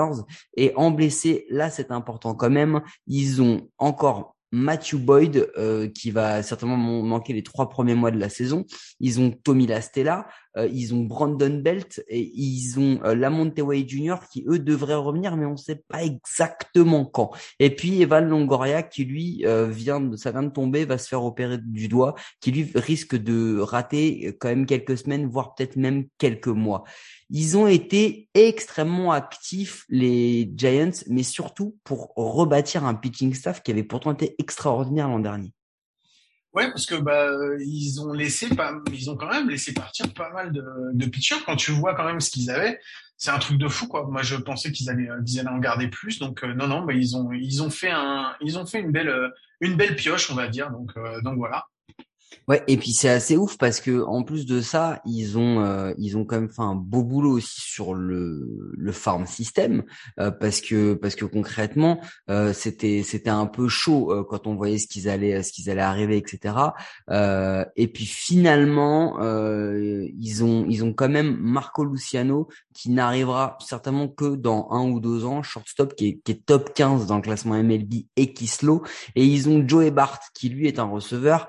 et 0.56 0.72
en 0.76 0.90
blessé, 0.90 1.46
là, 1.50 1.70
c'est 1.70 1.90
important 1.90 2.34
quand 2.34 2.50
même. 2.50 2.82
Ils 3.06 3.42
ont 3.42 3.68
encore 3.78 4.36
Matthew 4.52 4.96
Boyd, 4.96 5.50
euh, 5.56 5.88
qui 5.88 6.10
va 6.10 6.42
certainement 6.42 6.76
manquer 6.76 7.32
les 7.32 7.42
trois 7.42 7.68
premiers 7.68 7.94
mois 7.94 8.10
de 8.10 8.18
la 8.18 8.28
saison. 8.28 8.64
Ils 9.00 9.20
ont 9.20 9.30
Tommy 9.30 9.66
Lastella, 9.66 10.28
euh, 10.56 10.68
ils 10.72 10.94
ont 10.94 11.02
Brandon 11.02 11.60
Belt 11.62 12.02
et 12.08 12.30
ils 12.34 12.78
ont 12.78 13.00
euh, 13.04 13.14
Lamonte 13.14 13.58
Way 13.58 13.88
Jr. 13.88 14.16
qui 14.30 14.44
eux 14.48 14.58
devraient 14.58 14.94
revenir, 14.94 15.36
mais 15.36 15.46
on 15.46 15.52
ne 15.52 15.56
sait 15.56 15.82
pas 15.88 16.02
exactement 16.02 17.04
quand. 17.04 17.30
Et 17.58 17.74
puis 17.74 18.02
Evan 18.02 18.28
Longoria 18.28 18.82
qui 18.82 19.04
lui 19.04 19.46
euh, 19.46 19.68
vient 19.68 20.00
de, 20.00 20.16
ça 20.16 20.30
vient 20.30 20.42
de 20.42 20.50
tomber, 20.50 20.84
va 20.84 20.98
se 20.98 21.08
faire 21.08 21.24
opérer 21.24 21.58
du 21.58 21.88
doigt, 21.88 22.14
qui 22.40 22.50
lui 22.52 22.70
risque 22.74 23.16
de 23.16 23.58
rater 23.60 24.36
quand 24.40 24.48
même 24.48 24.66
quelques 24.66 24.98
semaines, 24.98 25.26
voire 25.26 25.54
peut-être 25.54 25.76
même 25.76 26.06
quelques 26.18 26.48
mois. 26.48 26.84
Ils 27.30 27.56
ont 27.56 27.66
été 27.66 28.28
extrêmement 28.34 29.12
actifs, 29.12 29.84
les 29.88 30.52
Giants, 30.54 30.90
mais 31.08 31.22
surtout 31.22 31.76
pour 31.82 32.12
rebâtir 32.14 32.84
un 32.84 32.94
pitching 32.94 33.32
staff 33.32 33.62
qui 33.62 33.70
avait 33.70 33.84
pourtant 33.84 34.12
été 34.12 34.34
extraordinaire 34.38 35.08
l'an 35.08 35.20
dernier. 35.20 35.52
Ouais, 36.54 36.68
parce 36.70 36.84
que 36.84 36.94
bah 36.96 37.28
ils 37.60 38.00
ont 38.02 38.12
laissé 38.12 38.54
pas, 38.54 38.74
ils 38.92 39.10
ont 39.10 39.16
quand 39.16 39.28
même 39.30 39.48
laissé 39.48 39.72
partir 39.72 40.12
pas 40.12 40.30
mal 40.32 40.52
de, 40.52 40.62
de 40.92 41.06
pitchers. 41.06 41.42
Quand 41.46 41.56
tu 41.56 41.70
vois 41.72 41.94
quand 41.94 42.04
même 42.04 42.20
ce 42.20 42.30
qu'ils 42.30 42.50
avaient, 42.50 42.78
c'est 43.16 43.30
un 43.30 43.38
truc 43.38 43.56
de 43.58 43.68
fou 43.68 43.88
quoi. 43.88 44.06
Moi 44.06 44.22
je 44.22 44.36
pensais 44.36 44.70
qu'ils 44.70 44.90
allaient, 44.90 45.08
qu'ils 45.24 45.40
allaient 45.40 45.48
en 45.48 45.58
garder 45.58 45.88
plus. 45.88 46.18
Donc 46.18 46.44
euh, 46.44 46.52
non 46.54 46.66
non, 46.66 46.82
bah, 46.84 46.92
ils 46.92 47.16
ont 47.16 47.32
ils 47.32 47.62
ont 47.62 47.70
fait 47.70 47.90
un, 47.90 48.34
ils 48.42 48.58
ont 48.58 48.66
fait 48.66 48.80
une 48.80 48.92
belle 48.92 49.32
une 49.60 49.76
belle 49.76 49.96
pioche 49.96 50.30
on 50.30 50.34
va 50.34 50.48
dire. 50.48 50.70
Donc 50.70 50.90
euh, 50.98 51.22
donc 51.22 51.36
voilà. 51.38 51.64
Ouais, 52.48 52.62
et 52.66 52.76
puis 52.76 52.92
c'est 52.92 53.08
assez 53.08 53.36
ouf 53.36 53.56
parce 53.56 53.80
que 53.80 54.02
en 54.04 54.22
plus 54.22 54.46
de 54.46 54.60
ça, 54.60 55.00
ils 55.06 55.38
ont 55.38 55.64
euh, 55.64 55.92
ils 55.98 56.16
ont 56.16 56.24
quand 56.24 56.40
même 56.40 56.50
fait 56.50 56.62
un 56.62 56.74
beau 56.74 57.02
boulot 57.02 57.32
aussi 57.32 57.60
sur 57.60 57.94
le 57.94 58.72
le 58.76 58.92
farm 58.92 59.26
system 59.26 59.84
euh, 60.18 60.30
parce 60.30 60.60
que 60.60 60.94
parce 60.94 61.14
que 61.14 61.24
concrètement 61.24 62.00
euh, 62.30 62.52
c'était 62.52 63.02
c'était 63.04 63.30
un 63.30 63.46
peu 63.46 63.68
chaud 63.68 64.26
quand 64.28 64.46
on 64.46 64.56
voyait 64.56 64.78
ce 64.78 64.86
qu'ils 64.86 65.08
allaient 65.08 65.42
ce 65.42 65.52
qu'ils 65.52 65.70
allaient 65.70 65.80
arriver 65.80 66.16
etc. 66.16 66.54
et 67.76 67.88
puis 67.88 68.06
finalement 68.06 69.18
ils 69.22 70.44
ont 70.44 70.66
ils 70.68 70.84
ont 70.84 70.92
quand 70.92 71.08
même 71.08 71.36
Marco 71.40 71.84
Luciano 71.84 72.48
qui 72.74 72.90
n'arrivera 72.90 73.58
certainement 73.60 74.08
que 74.08 74.36
dans 74.36 74.68
un 74.70 74.88
ou 74.88 75.00
deux 75.00 75.24
ans, 75.24 75.42
shortstop 75.42 75.94
qui 75.94 76.20
est, 76.26 76.46
top 76.46 76.72
15 76.74 77.06
dans 77.06 77.16
le 77.16 77.22
classement 77.22 77.62
MLB 77.62 78.06
et 78.16 78.32
qui 78.32 78.46
slow 78.46 78.82
et 79.14 79.24
ils 79.24 79.48
ont 79.48 79.66
Joey 79.66 79.90
Bart 79.90 80.18
qui 80.34 80.48
lui 80.48 80.66
est 80.66 80.78
un 80.78 80.84
receveur 80.84 81.46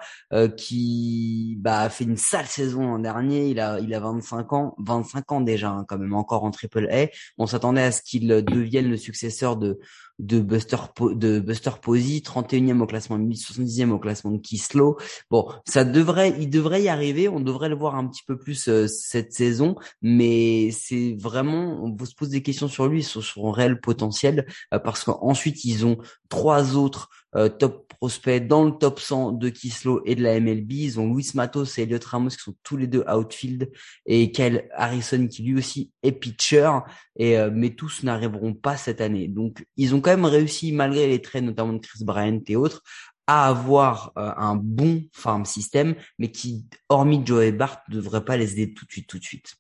qui 0.58 0.74
qui 0.74 1.56
bah, 1.60 1.82
a 1.82 1.90
fait 1.90 2.04
une 2.04 2.18
sale 2.18 2.48
saison 2.48 2.82
l'an 2.82 3.00
dernier. 3.00 3.48
Il 3.50 3.60
a, 3.60 3.80
il 3.80 3.94
a 3.94 4.00
25 4.00 4.54
ans, 4.54 4.76
25 4.80 5.32
ans 5.32 5.42
déjà, 5.42 5.70
hein, 5.70 5.86
quand 5.88 5.98
même 5.98 6.14
encore 6.14 6.44
en 6.44 6.52
Triple 6.52 6.88
A. 6.92 7.08
On 7.38 7.46
s'attendait 7.46 7.84
à 7.84 7.92
ce 7.92 8.02
qu'il 8.02 8.28
devienne 8.28 8.90
le 8.90 8.98
successeur 8.98 9.56
de 9.58 9.80
de 10.20 10.40
Buster 10.40 10.78
de 11.00 11.40
Buster 11.40 11.72
Posey, 11.82 12.20
31e 12.20 12.80
au 12.82 12.86
classement 12.86 13.18
70e 13.18 13.92
au 13.92 14.00
classement 14.00 14.32
de 14.32 14.38
Kislo. 14.38 14.98
Bon, 15.30 15.48
ça 15.66 15.84
devrait, 15.84 16.36
il 16.40 16.50
devrait 16.50 16.84
y 16.84 16.90
arriver. 16.90 17.28
On 17.28 17.40
devrait 17.40 17.70
le 17.70 17.76
voir 17.76 17.96
un 17.96 18.08
petit 18.08 18.24
peu 18.26 18.38
plus 18.38 18.68
euh, 18.68 18.88
cette 18.88 19.34
saison, 19.34 19.76
mais 20.02 20.72
c'est 20.72 21.16
vraiment, 21.20 21.84
on 21.84 22.06
se 22.06 22.16
pose 22.16 22.30
des 22.30 22.42
questions 22.42 22.68
sur 22.68 22.88
lui, 22.88 23.04
sur 23.04 23.24
son 23.24 23.52
réel 23.52 23.80
potentiel, 23.80 24.46
euh, 24.74 24.80
parce 24.80 25.04
qu'ensuite 25.04 25.66
ils 25.66 25.86
ont 25.86 25.98
trois 26.30 26.76
autres 26.76 27.10
euh, 27.36 27.50
top 27.50 27.94
prospect 28.00 28.42
dans 28.42 28.66
le 28.66 28.72
top 28.72 29.00
100 29.00 29.34
de 29.34 29.50
Kislo 29.50 30.02
et 30.06 30.16
de 30.16 30.24
la 30.24 30.40
MLB. 30.40 30.72
Ils 30.72 31.00
ont 31.00 31.14
Luis 31.14 31.32
Matos 31.36 31.78
et 31.78 31.84
Elliot 31.84 32.00
Ramos 32.06 32.30
qui 32.30 32.38
sont 32.38 32.56
tous 32.64 32.78
les 32.78 32.88
deux 32.88 33.04
outfield 33.08 33.72
et 34.06 34.32
Kyle 34.32 34.68
Harrison 34.76 35.28
qui 35.28 35.44
lui 35.44 35.58
aussi 35.58 35.92
est 36.04 36.12
pitcher. 36.12 36.70
Et 37.16 37.38
euh, 37.38 37.50
mais 37.54 37.72
tous 37.72 38.04
n'arriveront 38.04 38.54
pas 38.54 38.78
cette 38.78 39.02
année. 39.02 39.28
Donc 39.28 39.66
ils 39.78 39.96
ont 39.96 40.02
quand 40.02 40.12
même 40.12 40.26
réussi 40.26 40.72
malgré 40.72 41.08
les 41.08 41.22
traits 41.22 41.44
notamment 41.44 41.74
de 41.74 41.80
Chris 41.80 42.04
Bryant 42.04 42.42
et 42.48 42.56
autres 42.56 42.84
à 43.28 43.48
avoir 43.48 44.12
euh, 44.18 44.32
un 44.36 44.56
bon 44.56 45.04
farm 45.14 45.46
system, 45.46 45.96
mais 46.20 46.32
qui, 46.32 46.66
hormis 46.90 47.22
Joe 47.26 47.52
Bart, 47.54 47.82
ne 47.90 47.96
devrait 47.96 48.26
pas 48.26 48.38
les 48.38 48.54
aider 48.54 48.74
tout 48.74 48.86
de 48.86 48.92
suite, 48.92 49.08
tout 49.08 49.20
de 49.20 49.24
suite. 49.24 49.56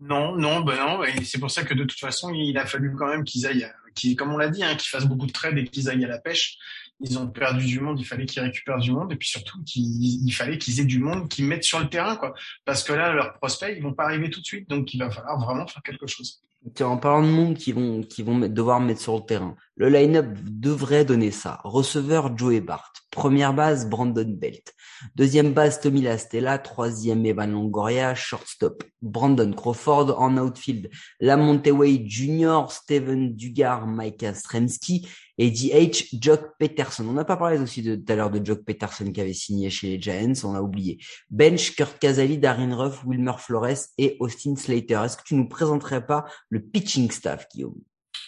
Non, 0.00 0.34
non, 0.34 0.60
ben 0.60 0.76
non. 0.76 1.02
c'est 1.24 1.38
pour 1.38 1.50
ça 1.50 1.62
que 1.62 1.74
de 1.74 1.84
toute 1.84 1.98
façon, 1.98 2.32
il 2.32 2.56
a 2.56 2.64
fallu 2.64 2.94
quand 2.96 3.08
même 3.08 3.22
qu'ils 3.22 3.46
aillent, 3.46 3.70
qu'ils, 3.94 4.16
comme 4.16 4.32
on 4.32 4.36
l'a 4.36 4.48
dit, 4.48 4.62
hein, 4.62 4.74
qu'ils 4.74 4.88
fassent 4.88 5.06
beaucoup 5.06 5.26
de 5.26 5.32
trades 5.32 5.58
et 5.58 5.64
qu'ils 5.64 5.88
aillent 5.88 6.04
à 6.04 6.08
la 6.08 6.18
pêche. 6.18 6.58
Ils 7.00 7.18
ont 7.18 7.28
perdu 7.28 7.64
du 7.64 7.80
monde, 7.80 7.98
il 7.98 8.04
fallait 8.04 8.26
qu'ils 8.26 8.42
récupèrent 8.42 8.78
du 8.78 8.92
monde 8.92 9.10
et 9.12 9.16
puis 9.16 9.28
surtout 9.28 9.62
qu'il 9.64 9.82
il 10.26 10.32
fallait 10.32 10.58
qu'ils 10.58 10.80
aient 10.80 10.84
du 10.84 10.98
monde 10.98 11.28
qu'ils 11.28 11.46
mettent 11.46 11.64
sur 11.64 11.80
le 11.80 11.88
terrain, 11.88 12.16
quoi. 12.16 12.34
Parce 12.64 12.84
que 12.84 12.92
là, 12.92 13.12
leurs 13.12 13.32
prospects, 13.34 13.72
ils 13.74 13.82
vont 13.82 13.94
pas 13.94 14.04
arriver 14.04 14.28
tout 14.28 14.40
de 14.40 14.46
suite, 14.46 14.68
donc 14.68 14.92
il 14.92 14.98
va 14.98 15.10
falloir 15.10 15.38
vraiment 15.38 15.66
faire 15.66 15.82
quelque 15.82 16.06
chose. 16.06 16.42
En 16.80 16.98
parlant 16.98 17.22
de 17.22 17.32
monde 17.32 17.56
qui 17.56 17.72
vont, 17.72 18.02
qui 18.02 18.22
vont 18.22 18.38
devoir 18.38 18.80
mettre 18.80 19.00
sur 19.00 19.16
le 19.16 19.24
terrain, 19.24 19.56
le 19.80 19.88
line-up 19.88 20.26
devrait 20.44 21.06
donner 21.06 21.30
ça. 21.30 21.58
Receveur 21.64 22.36
Joey 22.36 22.60
Bart. 22.60 22.92
Première 23.10 23.54
base 23.54 23.88
Brandon 23.88 24.28
Belt. 24.28 24.74
Deuxième 25.14 25.54
base 25.54 25.80
Tommy 25.80 26.02
Lastella. 26.02 26.58
Troisième 26.58 27.24
Evan 27.24 27.50
Longoria. 27.50 28.14
Shortstop 28.14 28.84
Brandon 29.00 29.50
Crawford. 29.52 30.16
En 30.18 30.36
outfield 30.36 30.90
Lamonte 31.18 31.68
Wade 31.68 32.06
Jr., 32.06 32.66
Steven 32.68 33.34
Dugar, 33.34 33.86
Micah 33.86 34.34
Stremski 34.34 35.08
et 35.38 35.50
DH 35.50 36.08
Jock 36.20 36.42
Peterson. 36.58 37.06
On 37.08 37.14
n'a 37.14 37.24
pas 37.24 37.38
parlé 37.38 37.58
aussi 37.58 37.82
tout 37.82 38.12
à 38.12 38.16
l'heure 38.16 38.30
de 38.30 38.44
Jock 38.44 38.62
Peterson 38.66 39.10
qui 39.10 39.22
avait 39.22 39.32
signé 39.32 39.70
chez 39.70 39.96
les 39.96 40.02
Giants. 40.02 40.34
On 40.44 40.54
a 40.54 40.60
oublié. 40.60 40.98
Bench, 41.30 41.74
Kurt 41.74 41.98
Casali, 41.98 42.36
Darren 42.36 42.74
Ruff, 42.74 43.02
Wilmer 43.06 43.38
Flores 43.38 43.86
et 43.96 44.18
Austin 44.20 44.56
Slater. 44.56 45.00
Est-ce 45.06 45.16
que 45.16 45.24
tu 45.24 45.36
nous 45.36 45.48
présenterais 45.48 46.04
pas 46.04 46.26
le 46.50 46.60
pitching 46.60 47.10
staff, 47.10 47.46
Guillaume? 47.54 47.80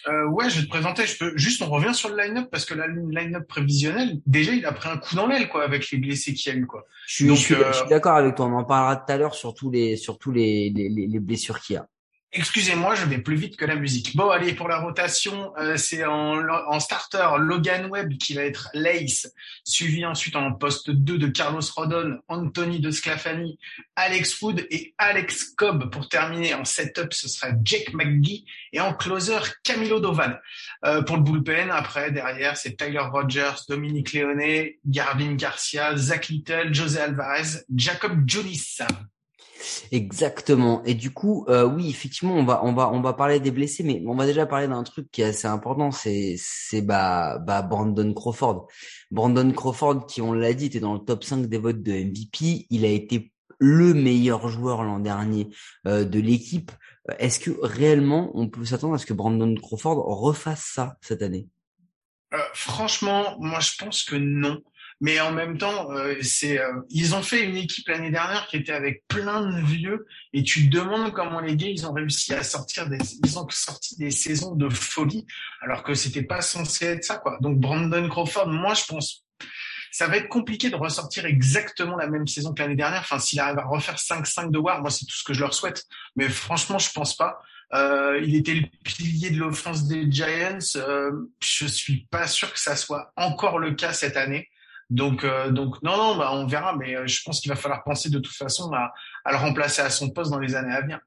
Euh, 0.07 0.27
ouais, 0.27 0.49
je 0.49 0.59
vais 0.59 0.65
te 0.65 0.69
présenter. 0.69 1.05
Je 1.05 1.17
peux 1.17 1.37
juste, 1.37 1.61
on 1.61 1.69
revient 1.69 1.93
sur 1.93 2.09
le 2.09 2.21
line-up 2.21 2.49
parce 2.51 2.65
que 2.65 2.73
la 2.73 2.87
line-up 2.87 3.47
prévisionnelle, 3.47 4.19
déjà, 4.25 4.51
il 4.53 4.65
a 4.65 4.71
pris 4.71 4.89
un 4.89 4.97
coup 4.97 5.15
dans 5.15 5.27
l'aile, 5.27 5.49
quoi, 5.49 5.63
avec 5.63 5.89
les 5.91 5.97
blessés 5.97 6.33
qu'il 6.33 6.51
y 6.51 6.55
a 6.55 6.59
eu, 6.59 6.65
quoi. 6.65 6.85
Je 7.07 7.33
suis, 7.33 7.53
euh, 7.53 7.71
d'accord 7.89 8.15
avec 8.15 8.35
toi. 8.35 8.47
On 8.47 8.53
en 8.53 8.63
parlera 8.63 8.97
tout 8.97 9.11
à 9.11 9.17
l'heure 9.17 9.35
sur 9.35 9.53
tous 9.53 9.71
les, 9.71 9.95
sur 9.95 10.17
tous 10.17 10.31
les, 10.31 10.69
les, 10.69 10.89
les 10.89 11.19
blessures 11.19 11.59
qu'il 11.59 11.75
y 11.75 11.77
a. 11.77 11.87
Excusez-moi, 12.35 12.95
je 12.95 13.05
vais 13.05 13.19
plus 13.19 13.35
vite 13.35 13.57
que 13.57 13.65
la 13.65 13.75
musique. 13.75 14.15
Bon, 14.15 14.31
allez, 14.31 14.55
pour 14.55 14.67
la 14.67 14.79
rotation, 14.79 15.53
euh, 15.59 15.77
c'est 15.77 16.03
en, 16.03 16.79
starter 16.79 17.27
Logan 17.37 17.91
Webb 17.91 18.17
qui 18.17 18.33
va 18.33 18.41
être 18.41 18.69
Lace, 18.73 19.31
suivi 19.63 20.03
ensuite 20.03 20.35
en 20.35 20.51
poste 20.51 20.89
2 20.89 21.19
de 21.19 21.27
Carlos 21.27 21.61
Rodon, 21.75 22.17
Anthony 22.27 22.79
De 22.79 22.89
Sclafani, 22.89 23.59
Alex 23.95 24.41
Wood 24.41 24.65
et 24.71 24.95
Alex 24.97 25.53
Cobb. 25.55 25.91
Pour 25.91 26.09
terminer 26.09 26.55
en 26.55 26.65
setup, 26.65 27.13
ce 27.13 27.29
sera 27.29 27.49
Jake 27.63 27.93
McGee 27.93 28.45
et 28.71 28.81
en 28.81 28.95
closer 28.95 29.37
Camilo 29.63 29.99
Doval. 29.99 30.41
Euh, 30.85 31.03
pour 31.03 31.17
le 31.17 31.21
bullpen, 31.21 31.69
après, 31.69 32.11
derrière, 32.11 32.57
c'est 32.57 32.75
Tyler 32.77 32.97
Rogers, 32.97 33.61
Dominique 33.69 34.11
Leone, 34.11 34.71
Garvin 34.87 35.35
Garcia, 35.35 35.95
Zach 35.95 36.29
Little, 36.29 36.73
José 36.73 36.99
Alvarez, 36.99 37.59
Jacob 37.75 38.27
Jolis. 38.27 38.79
Exactement. 39.91 40.83
Et 40.83 40.93
du 40.93 41.11
coup, 41.11 41.45
euh, 41.49 41.65
oui, 41.65 41.89
effectivement, 41.89 42.35
on 42.35 42.43
va 42.43 42.63
on 42.63 42.73
va 42.73 42.89
on 42.91 43.01
va 43.01 43.13
parler 43.13 43.39
des 43.39 43.51
blessés, 43.51 43.83
mais 43.83 44.01
on 44.05 44.15
va 44.15 44.25
déjà 44.25 44.45
parler 44.45 44.67
d'un 44.67 44.83
truc 44.83 45.09
qui 45.11 45.21
est 45.21 45.25
assez 45.25 45.47
important, 45.47 45.91
c'est 45.91 46.35
c'est 46.37 46.81
bah 46.81 47.37
bah 47.39 47.61
Brandon 47.61 48.13
Crawford. 48.13 48.67
Brandon 49.11 49.51
Crawford, 49.51 50.07
qui 50.07 50.21
on 50.21 50.33
l'a 50.33 50.53
dit, 50.53 50.65
était 50.65 50.79
dans 50.79 50.93
le 50.93 50.99
top 50.99 51.23
5 51.23 51.47
des 51.47 51.57
votes 51.57 51.81
de 51.81 51.91
MVP. 51.91 52.67
Il 52.69 52.85
a 52.85 52.89
été 52.89 53.31
le 53.59 53.93
meilleur 53.93 54.47
joueur 54.47 54.83
l'an 54.83 54.99
dernier 54.99 55.49
euh, 55.87 56.03
de 56.03 56.19
l'équipe. 56.19 56.71
Est-ce 57.19 57.39
que 57.39 57.51
réellement 57.61 58.31
on 58.33 58.49
peut 58.49 58.65
s'attendre 58.65 58.95
à 58.95 58.97
ce 58.97 59.05
que 59.05 59.13
Brandon 59.13 59.53
Crawford 59.55 60.03
refasse 60.21 60.63
ça 60.63 60.97
cette 61.01 61.21
année? 61.21 61.47
Euh, 62.33 62.37
Franchement, 62.53 63.37
moi 63.39 63.59
je 63.59 63.71
pense 63.77 64.03
que 64.03 64.15
non 64.15 64.61
mais 65.01 65.19
en 65.19 65.31
même 65.31 65.57
temps, 65.57 65.91
euh, 65.91 66.15
c'est 66.21 66.59
euh, 66.59 66.81
ils 66.89 67.15
ont 67.15 67.21
fait 67.21 67.43
une 67.43 67.57
équipe 67.57 67.87
l'année 67.87 68.11
dernière 68.11 68.47
qui 68.47 68.57
était 68.57 68.73
avec 68.73 69.03
plein 69.07 69.41
de 69.41 69.65
vieux 69.65 70.05
et 70.33 70.43
tu 70.43 70.69
te 70.69 70.75
demandes 70.75 71.13
comment 71.13 71.39
les 71.39 71.55
gars 71.55 71.67
ils 71.67 71.85
ont 71.85 71.93
réussi 71.93 72.33
à 72.33 72.43
sortir 72.43 72.89
des 72.89 72.97
ils 73.23 73.39
ont 73.39 73.47
sorti 73.49 73.97
des 73.97 74.11
saisons 74.11 74.55
de 74.55 74.69
folie 74.69 75.25
alors 75.61 75.83
que 75.83 75.93
c'était 75.93 76.23
pas 76.23 76.41
censé 76.41 76.85
être 76.85 77.03
ça 77.03 77.17
quoi. 77.17 77.37
Donc 77.41 77.59
Brandon 77.59 78.07
Crawford, 78.09 78.47
moi 78.47 78.73
je 78.73 78.85
pense 78.85 79.23
ça 79.93 80.07
va 80.07 80.17
être 80.17 80.27
compliqué 80.27 80.71
de 80.71 80.75
ressortir 80.75 81.25
exactement 81.25 81.95
la 81.95 82.07
même 82.07 82.25
saison 82.25 82.51
que 82.51 82.63
l'année 82.63 82.75
dernière. 82.75 83.01
Enfin, 83.01 83.19
s'il 83.19 83.39
arrive 83.39 83.59
à 83.59 83.65
refaire 83.65 83.97
5-5 83.97 84.49
de 84.49 84.57
War, 84.57 84.81
moi 84.81 84.89
c'est 84.89 85.05
tout 85.05 85.15
ce 85.15 85.23
que 85.23 85.35
je 85.35 85.39
leur 85.39 85.53
souhaite. 85.53 85.83
Mais 86.15 86.29
franchement, 86.29 86.79
je 86.79 86.91
pense 86.91 87.15
pas. 87.15 87.39
Euh, 87.73 88.19
il 88.23 88.35
était 88.35 88.55
le 88.55 88.67
pilier 88.83 89.29
de 89.29 89.37
l'offense 89.37 89.87
des 89.87 90.11
Giants. 90.11 90.57
Euh, 90.77 91.11
je 91.39 91.67
suis 91.67 92.07
pas 92.09 92.25
sûr 92.25 92.51
que 92.51 92.59
ça 92.59 92.75
soit 92.75 93.13
encore 93.15 93.59
le 93.59 93.75
cas 93.75 93.93
cette 93.93 94.17
année. 94.17 94.49
Donc, 94.93 95.23
euh, 95.23 95.49
donc 95.49 95.81
non, 95.81 95.97
non, 95.97 96.15
bah, 96.15 96.29
on 96.33 96.45
verra, 96.45 96.75
mais 96.77 96.95
euh, 96.95 97.07
je 97.07 97.23
pense 97.23 97.41
qu'il 97.41 97.49
va 97.49 97.55
falloir 97.55 97.83
penser 97.83 98.11
de 98.11 98.19
toute 98.19 98.35
façon 98.35 98.71
à, 98.73 98.93
à, 99.25 99.31
le 99.31 99.37
remplacer 99.37 99.81
à 99.81 99.89
son 99.89 100.11
poste 100.11 100.29
dans 100.29 100.37
les 100.39 100.53
années 100.53 100.71
à 100.71 100.81
venir. 100.81 100.99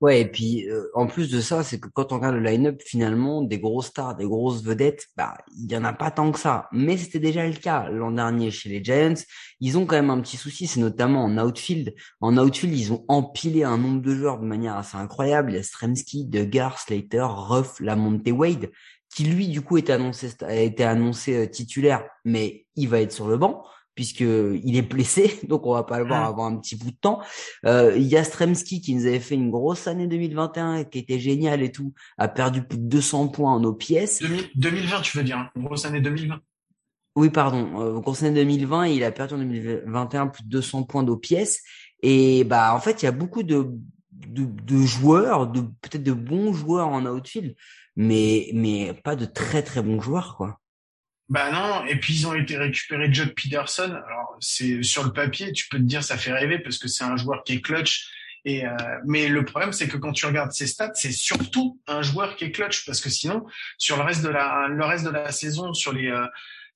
Ouais, 0.00 0.22
et 0.22 0.26
puis 0.26 0.68
euh, 0.68 0.90
en 0.94 1.06
plus 1.06 1.30
de 1.30 1.40
ça, 1.40 1.62
c'est 1.62 1.78
que 1.78 1.86
quand 1.88 2.10
on 2.10 2.16
regarde 2.16 2.34
le 2.34 2.42
line-up, 2.42 2.82
finalement, 2.84 3.40
des 3.40 3.60
grosses 3.60 3.86
stars, 3.86 4.16
des 4.16 4.24
grosses 4.24 4.64
vedettes, 4.64 5.06
bah 5.16 5.38
il 5.56 5.70
y 5.70 5.76
en 5.76 5.84
a 5.84 5.92
pas 5.92 6.10
tant 6.10 6.32
que 6.32 6.40
ça. 6.40 6.68
Mais 6.72 6.96
c'était 6.96 7.20
déjà 7.20 7.46
le 7.46 7.54
cas 7.54 7.88
l'an 7.88 8.10
dernier 8.10 8.50
chez 8.50 8.68
les 8.68 8.82
Giants. 8.82 9.14
Ils 9.60 9.78
ont 9.78 9.86
quand 9.86 9.94
même 9.94 10.10
un 10.10 10.20
petit 10.20 10.36
souci, 10.36 10.66
c'est 10.66 10.80
notamment 10.80 11.24
en 11.24 11.38
outfield. 11.38 11.94
En 12.20 12.36
outfield, 12.36 12.76
ils 12.76 12.92
ont 12.92 13.04
empilé 13.06 13.62
un 13.62 13.78
nombre 13.78 14.02
de 14.02 14.12
joueurs 14.12 14.40
de 14.40 14.46
manière 14.46 14.76
assez 14.76 14.96
incroyable. 14.96 15.52
Il 15.52 15.54
y 15.54 15.58
a 15.58 15.62
Stremski, 15.62 16.26
Degar, 16.26 16.80
Slater, 16.80 17.26
Ruff, 17.28 17.78
Lamonte 17.78 18.28
Wade 18.28 18.70
qui 19.14 19.24
lui 19.24 19.48
du 19.48 19.62
coup 19.62 19.78
était 19.78 19.92
annoncé 19.92 20.30
a 20.42 20.56
été 20.56 20.84
annoncé 20.84 21.34
euh, 21.34 21.46
titulaire, 21.46 22.04
mais 22.24 22.66
il 22.76 22.88
va 22.88 23.00
être 23.00 23.12
sur 23.12 23.28
le 23.28 23.36
banc 23.36 23.64
puisque 23.94 24.20
il 24.20 24.76
est 24.76 24.82
blessé, 24.82 25.38
donc 25.48 25.66
on 25.66 25.72
va 25.72 25.84
pas 25.84 26.00
le 26.00 26.06
voir 26.06 26.22
mm. 26.22 26.26
avant 26.26 26.46
un 26.46 26.56
petit 26.56 26.76
bout 26.76 26.90
de 26.90 26.96
temps. 26.96 27.20
Euh, 27.64 27.94
il 27.96 28.02
y 28.02 28.16
a 28.16 28.24
Stremski 28.24 28.80
qui 28.80 28.94
nous 28.94 29.06
avait 29.06 29.20
fait 29.20 29.36
une 29.36 29.50
grosse 29.50 29.86
année 29.86 30.08
2021, 30.08 30.84
qui 30.84 30.98
était 30.98 31.20
génial 31.20 31.62
et 31.62 31.70
tout, 31.70 31.94
a 32.18 32.26
perdu 32.26 32.64
plus 32.64 32.78
de 32.78 32.88
200 32.88 33.28
points 33.28 33.52
en 33.52 33.62
OPS. 33.62 34.20
2020, 34.56 35.00
tu 35.02 35.16
veux 35.16 35.22
dire, 35.22 35.38
hein, 35.38 35.50
une 35.54 35.64
grosse 35.64 35.84
année 35.84 36.00
2020. 36.00 36.40
Oui, 37.16 37.30
pardon, 37.30 37.80
euh, 37.80 38.00
grosse 38.00 38.24
année 38.24 38.34
2020, 38.40 38.88
il 38.88 39.04
a 39.04 39.12
perdu 39.12 39.34
en 39.34 39.38
2021 39.38 40.26
plus 40.26 40.42
de 40.42 40.48
200 40.48 40.82
points 40.82 41.04
d'OPS. 41.04 41.60
Et 42.02 42.42
bah 42.42 42.74
en 42.74 42.80
fait, 42.80 43.02
il 43.02 43.04
y 43.04 43.08
a 43.08 43.12
beaucoup 43.12 43.44
de 43.44 43.70
de, 44.10 44.44
de 44.44 44.78
joueurs, 44.78 45.46
de 45.46 45.60
peut-être 45.60 46.02
de 46.02 46.12
bons 46.12 46.52
joueurs 46.52 46.88
en 46.88 47.04
outfield 47.06 47.54
mais 47.96 48.50
mais 48.54 48.94
pas 49.04 49.16
de 49.16 49.24
très 49.24 49.62
très 49.62 49.82
bons 49.82 50.00
joueurs 50.00 50.36
quoi. 50.36 50.60
Bah 51.30 51.50
non, 51.50 51.86
et 51.86 51.96
puis 51.96 52.14
ils 52.14 52.26
ont 52.26 52.34
été 52.34 52.58
récupérés 52.58 53.12
Jock 53.12 53.34
Peterson. 53.34 53.90
Alors 54.06 54.36
c'est 54.40 54.82
sur 54.82 55.04
le 55.04 55.12
papier, 55.12 55.52
tu 55.52 55.68
peux 55.68 55.78
te 55.78 55.82
dire 55.82 56.04
ça 56.04 56.18
fait 56.18 56.32
rêver 56.32 56.58
parce 56.58 56.78
que 56.78 56.86
c'est 56.88 57.04
un 57.04 57.16
joueur 57.16 57.44
qui 57.44 57.54
est 57.54 57.60
clutch. 57.60 58.08
Et 58.44 58.66
euh, 58.66 58.76
mais 59.06 59.28
le 59.28 59.42
problème 59.44 59.72
c'est 59.72 59.88
que 59.88 59.96
quand 59.96 60.12
tu 60.12 60.26
regardes 60.26 60.52
ses 60.52 60.66
stats, 60.66 60.92
c'est 60.94 61.12
surtout 61.12 61.80
un 61.86 62.02
joueur 62.02 62.36
qui 62.36 62.44
est 62.44 62.50
clutch 62.50 62.84
parce 62.84 63.00
que 63.00 63.08
sinon 63.08 63.46
sur 63.78 63.96
le 63.96 64.02
reste 64.02 64.22
de 64.22 64.28
la 64.28 64.68
le 64.68 64.84
reste 64.84 65.04
de 65.04 65.10
la 65.10 65.32
saison 65.32 65.72
sur 65.72 65.94
les 65.94 66.08
euh, 66.08 66.26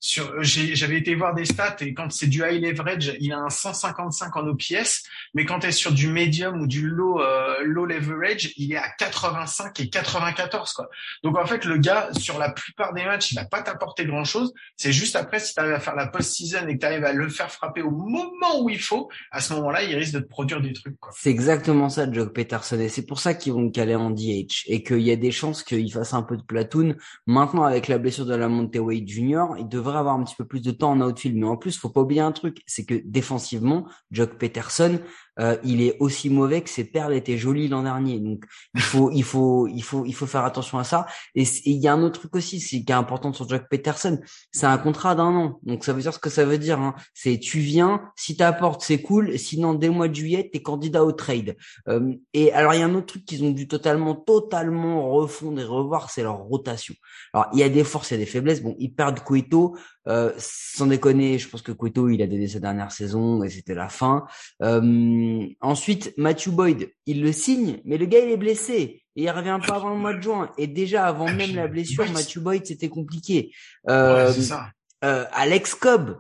sur, 0.01 0.43
j'avais 0.43 0.99
été 0.99 1.15
voir 1.15 1.35
des 1.35 1.45
stats 1.45 1.77
et 1.81 1.93
quand 1.93 2.11
c'est 2.13 2.29
du 2.29 2.43
high 2.43 2.63
leverage, 2.63 3.17
il 3.21 3.33
a 3.33 3.39
un 3.39 3.51
155 3.51 4.37
en 4.37 4.47
OPS, 4.47 5.03
mais 5.35 5.45
quand 5.45 5.61
tu 5.61 5.67
es 5.67 5.73
sur 5.73 5.93
du 5.93 6.09
medium 6.09 6.61
ou 6.61 6.67
du 6.67 6.89
low 6.89 7.21
euh, 7.21 7.57
low 7.65 7.85
leverage, 7.85 8.53
il 8.57 8.73
est 8.73 8.77
à 8.77 8.89
85 8.99 9.81
et 9.81 9.91
94 9.91 10.73
quoi. 10.73 10.89
Donc 11.25 11.37
en 11.37 11.47
fait, 11.47 11.65
le 11.65 11.79
gars 11.79 12.11
sur 12.19 12.39
la 12.39 12.51
plupart 12.51 12.95
des 12.95 13.05
matchs, 13.05 13.33
il 13.33 13.35
va 13.35 13.45
pas 13.45 13.63
t'apporter 13.63 14.05
grand 14.05 14.25
chose. 14.25 14.53
C'est 14.77 14.93
juste 14.93 15.17
après 15.17 15.41
si 15.41 15.55
tu 15.55 15.61
arrives 15.61 15.75
à 15.75 15.81
faire 15.81 15.97
la 15.97 16.07
post-season 16.07 16.69
et 16.69 16.75
que 16.75 16.81
tu 16.81 16.87
arrives 16.87 17.05
à 17.05 17.13
le 17.13 17.29
faire 17.29 17.51
frapper 17.51 17.83
au 17.83 17.91
moment 17.91 18.63
où 18.63 18.71
il 18.71 18.81
faut, 18.81 19.09
à 19.33 19.41
ce 19.41 19.53
moment-là, 19.55 19.83
il 19.83 19.97
risque 19.97 20.15
de 20.15 20.21
te 20.21 20.29
produire 20.29 20.61
des 20.61 20.73
trucs 20.73 20.99
quoi. 21.01 21.11
C'est 21.17 21.31
exactement 21.31 21.89
ça, 21.89 22.11
Joe 22.11 22.33
Peterson, 22.33 22.79
et 22.79 22.89
c'est 22.89 23.07
pour 23.07 23.19
ça 23.19 23.35
qu'ils 23.35 23.53
vont 23.53 23.63
le 23.63 23.71
caler 23.71 23.97
en 23.97 24.11
DH 24.11 24.65
et 24.67 24.83
qu'il 24.85 25.01
y 25.01 25.11
a 25.11 25.17
des 25.17 25.33
chances 25.33 25.65
qu'il 25.65 25.93
fasse 25.93 26.15
un 26.15 26.23
peu 26.23 26.37
de 26.37 26.43
platoon. 26.43 26.95
Maintenant, 27.27 27.65
avec 27.65 27.89
la 27.89 27.99
blessure 27.99 28.27
de 28.27 28.35
la 28.35 28.49
Monteway 28.49 29.03
Junior, 29.05 29.57
il 29.59 29.69
avoir 29.97 30.15
un 30.15 30.25
petit 30.25 30.37
peu 30.37 30.45
plus 30.45 30.61
de 30.61 30.71
temps 30.71 30.93
en 30.93 31.01
outfield. 31.01 31.37
Mais 31.37 31.47
en 31.47 31.57
plus, 31.57 31.79
faut 31.79 31.89
pas 31.89 32.01
oublier 32.01 32.21
un 32.21 32.33
truc, 32.33 32.63
c'est 32.67 32.85
que 32.85 32.95
défensivement, 33.05 33.87
Jock 34.11 34.35
Peterson, 34.39 34.99
euh, 35.41 35.57
il 35.65 35.83
est 35.83 35.97
aussi 36.01 36.31
mauvais 36.31 36.63
que 36.63 36.71
ses 36.71 36.85
perles 36.85 37.15
étaient 37.15 37.39
jolies 37.39 37.69
l'an 37.69 37.83
dernier. 37.83 38.19
Donc 38.19 38.45
il 38.75 38.81
faut, 38.81 39.11
il 39.11 39.23
faut, 39.23 39.69
il 39.69 39.83
faut, 39.83 40.05
il 40.05 40.15
faut 40.15 40.27
faire 40.27 40.45
attention 40.45 40.79
à 40.79 40.85
ça. 40.85 41.07
Et 41.35 41.45
il 41.65 41.77
y 41.77 41.89
a 41.89 41.93
un 41.93 42.03
autre 42.03 42.21
truc 42.21 42.35
aussi, 42.37 42.61
c'est 42.61 42.83
qui 42.83 42.93
est 42.93 42.95
important 42.95 43.33
sur 43.33 43.49
Jack 43.49 43.69
Peterson, 43.69 44.19
c'est 44.53 44.67
un 44.67 44.79
contrat 44.79 45.15
d'un 45.15 45.35
an. 45.35 45.61
Donc 45.63 45.85
ça 45.85 45.93
veut 45.93 46.03
dire 46.03 46.13
ce 46.13 46.19
que 46.19 46.31
ça 46.31 46.45
veut 46.45 46.59
dire. 46.59 46.81
Hein. 46.81 46.95
C'est 47.15 47.39
tu 47.39 47.61
viens, 47.61 48.11
si 48.17 48.37
t'apportes 48.37 48.83
c'est 48.83 49.03
cool, 49.03 49.39
sinon 49.39 49.75
dès 49.75 49.89
le 49.89 49.93
mois 49.93 50.09
de 50.09 50.15
juillet 50.15 50.51
t'es 50.53 50.63
candidat 50.63 51.05
au 51.05 51.13
trade. 51.13 51.57
Euh, 51.89 52.15
et 52.35 52.53
alors 52.53 52.75
il 52.75 52.81
y 52.81 52.83
a 52.83 52.87
un 52.87 52.95
autre 52.95 53.07
truc 53.07 53.25
qu'ils 53.25 53.45
ont 53.45 53.51
dû 53.51 53.69
totalement, 53.69 54.15
totalement 54.15 55.11
refondre 55.11 55.61
et 55.61 55.65
revoir, 55.65 56.11
c'est 56.11 56.23
leur 56.23 56.39
rotation. 56.39 56.95
Alors 57.33 57.49
il 57.53 57.61
y 57.61 57.63
a 57.63 57.69
des 57.69 57.85
forces, 57.85 58.11
il 58.11 58.15
y 58.15 58.17
a 58.17 58.21
des 58.21 58.27
faiblesses. 58.27 58.63
Bon, 58.63 58.75
ils 58.79 58.95
perdent 58.95 59.21
Cueto, 59.21 59.77
euh, 60.09 60.33
sans 60.39 60.87
déconner, 60.87 61.39
je 61.39 61.49
pense 61.49 61.63
que 61.63 61.73
Cueto 61.73 62.09
il 62.09 62.23
a 62.23 62.27
donné 62.27 62.49
sa 62.49 62.61
dernière 62.61 62.93
saison 62.93 63.43
et 63.43 63.51
c'était 63.51 63.75
la 63.75 63.89
fin. 63.89 64.27
Euh, 64.63 65.47
ensuite, 65.61 66.15
Matthew 66.17 66.49
Boyd, 66.51 66.91
il 67.07 67.23
le 67.23 67.33
signe, 67.33 67.81
mais 67.85 67.99
le 67.99 68.07
gars 68.07 68.21
il 68.21 68.31
est 68.31 68.37
blessé 68.37 69.03
et 69.17 69.23
il 69.23 69.31
revient 69.31 69.59
pas 69.67 69.77
avant 69.77 69.91
le 69.91 69.99
mois 69.99 70.15
de 70.15 70.23
juin. 70.23 70.51
Et 70.59 70.67
déjà 70.67 71.07
avant 71.07 71.31
même 71.33 71.55
la 71.55 71.69
blessure, 71.69 72.11
Matthew 72.13 72.39
Boyd 72.39 72.67
c'était 72.67 72.89
compliqué. 72.89 73.53
Euh, 73.89 74.33
ça. 74.33 74.71
Euh, 75.05 75.25
Alex 75.33 75.75
Cobb, 75.75 76.17